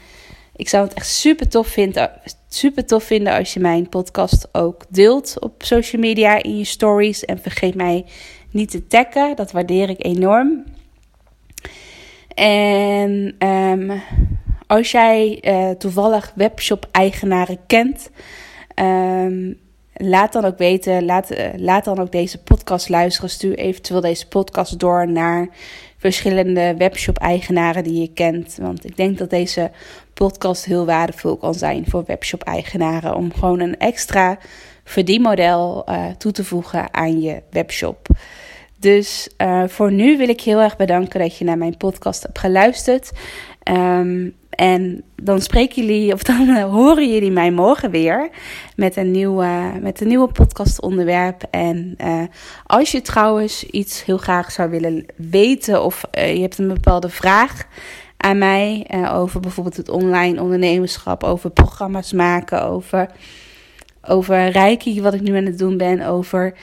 ik 0.57 0.69
zou 0.69 0.85
het 0.85 0.95
echt 0.95 1.09
super 1.09 1.49
tof, 1.49 1.67
vinden, 1.67 2.11
super 2.49 2.87
tof 2.87 3.05
vinden 3.05 3.33
als 3.33 3.55
je 3.55 3.61
mijn 3.61 3.89
podcast 3.89 4.49
ook 4.53 4.85
deelt 4.89 5.37
op 5.41 5.63
social 5.63 6.03
media 6.03 6.43
in 6.43 6.59
je 6.59 6.65
stories. 6.65 7.25
En 7.25 7.39
vergeet 7.39 7.75
mij 7.75 8.05
niet 8.51 8.71
te 8.71 8.87
taggen. 8.87 9.37
Dat 9.37 9.53
waardeer 9.53 9.89
ik 9.89 10.05
enorm. 10.05 10.65
En 12.41 13.35
ehm, 13.39 13.99
als 14.67 14.91
jij 14.91 15.39
eh, 15.41 15.71
toevallig 15.71 16.33
webshop-eigenaren 16.35 17.59
kent, 17.67 18.11
ehm, 18.75 19.53
laat 19.95 20.33
dan 20.33 20.45
ook 20.45 20.59
weten, 20.59 21.05
laat, 21.05 21.31
eh, 21.31 21.49
laat 21.57 21.85
dan 21.85 21.99
ook 21.99 22.13
deze 22.13 22.43
podcast 22.43 22.89
luisteren. 22.89 23.31
Stuur 23.31 23.59
eventueel 23.59 24.01
deze 24.01 24.29
podcast 24.29 24.79
door 24.79 25.09
naar 25.09 25.49
verschillende 25.97 26.75
webshop-eigenaren 26.79 27.85
die 27.85 28.01
je 28.01 28.13
kent. 28.13 28.59
Want 28.61 28.85
ik 28.85 28.97
denk 28.97 29.19
dat 29.19 29.31
deze 29.31 29.71
podcast 30.15 30.65
heel 30.65 30.87
waardevol 30.87 31.37
kan 31.37 31.55
zijn 31.55 31.85
voor 31.89 32.05
webshop-eigenaren. 32.07 33.15
Om 33.15 33.33
gewoon 33.35 33.61
een 33.61 33.79
extra 33.79 34.39
verdienmodel 34.85 35.85
uh, 35.89 36.07
toe 36.19 36.33
te 36.33 36.45
voegen 36.45 36.95
aan 36.95 37.21
je 37.21 37.43
webshop. 37.51 38.09
Dus 38.81 39.29
uh, 39.39 39.63
voor 39.67 39.93
nu 39.93 40.17
wil 40.17 40.29
ik 40.29 40.41
heel 40.41 40.61
erg 40.61 40.77
bedanken 40.77 41.21
dat 41.21 41.37
je 41.37 41.45
naar 41.45 41.59
mijn 41.59 41.77
podcast 41.77 42.23
hebt 42.23 42.39
geluisterd. 42.39 43.11
Um, 43.71 44.35
en 44.51 45.03
dan 45.23 45.41
spreken 45.41 45.87
jullie, 45.87 46.13
of 46.13 46.23
dan 46.23 46.49
uh, 46.49 46.65
horen 46.65 47.13
jullie 47.13 47.31
mij 47.31 47.51
morgen 47.51 47.91
weer 47.91 48.29
met 48.77 48.97
een 48.97 49.11
nieuw, 49.11 49.43
uh, 49.43 49.75
met 49.81 50.01
een 50.01 50.09
nieuwe 50.09 50.33
podcastonderwerp. 50.33 51.43
En 51.51 51.97
als 52.67 52.93
je 52.93 53.01
trouwens 53.01 53.65
iets 53.65 54.05
heel 54.05 54.19
graag 54.19 54.53
zou 54.53 54.71
willen 54.71 55.07
weten, 55.17 55.85
of 55.85 56.05
je 56.11 56.41
hebt 56.41 56.59
een 56.59 56.69
bepaalde 56.69 57.09
vraag 57.09 57.67
aan 58.17 58.39
mij 58.39 58.87
over 59.13 59.41
bijvoorbeeld 59.41 59.77
het 59.77 59.89
online 59.89 60.43
ondernemerschap, 60.43 61.25
over 61.25 61.51
programma's 61.51 62.13
maken, 62.13 62.65
over, 62.65 63.11
over 64.03 64.49
Reiki, 64.49 65.03
wat 65.03 65.15
ik 65.15 65.21
nu 65.21 65.37
aan 65.37 65.45
het 65.45 65.59
doen 65.59 65.77
ben, 65.77 66.07
over 66.07 66.55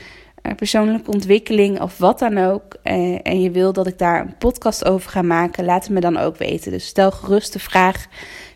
persoonlijke 0.56 1.12
ontwikkeling 1.12 1.82
of 1.82 1.98
wat 1.98 2.20
dan 2.20 2.38
ook. 2.38 2.76
Eh, 2.84 3.20
en 3.24 3.42
je 3.42 3.52
wil 3.52 3.74
dat 3.74 3.88
ik 3.88 3.98
daar 3.98 4.22
een 4.22 4.38
podcast 4.38 4.86
over 4.86 5.10
ga 5.10 5.22
maken, 5.22 5.66
laat 5.66 5.84
het 5.84 5.94
me 5.94 6.00
dan 6.00 6.18
ook 6.18 6.38
weten. 6.38 6.72
Dus 6.72 6.86
stel 6.86 7.12
gerust 7.12 7.54
de 7.54 7.60
vraag 7.60 8.08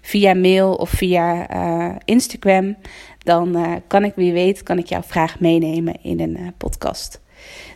via 0.02 0.34
mail 0.34 0.74
of 0.74 0.90
via 0.90 1.54
uh, 1.56 1.96
Instagram. 2.06 2.78
Dan 3.18 3.58
uh, 3.58 3.74
kan 3.88 4.04
ik 4.04 4.14
wie 4.16 4.34
weet, 4.34 4.64
kan 4.64 4.78
ik 4.78 4.86
jouw 4.86 5.04
vraag 5.04 5.40
meenemen 5.40 5.98
in 6.02 6.20
een 6.20 6.54
podcast. 6.58 7.22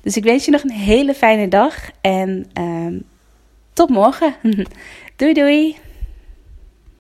Dus 0.02 0.18
ik 0.18 0.24
wens 0.24 0.46
je 0.46 0.52
nog 0.52 0.64
een 0.64 0.72
hele 0.72 1.14
fijne 1.14 1.48
dag 1.48 1.76
en 2.02 2.46
ehm, 2.54 3.00
tot 3.74 3.90
morgen. 3.90 4.36
doei 5.18 5.34
doei! 5.34 5.85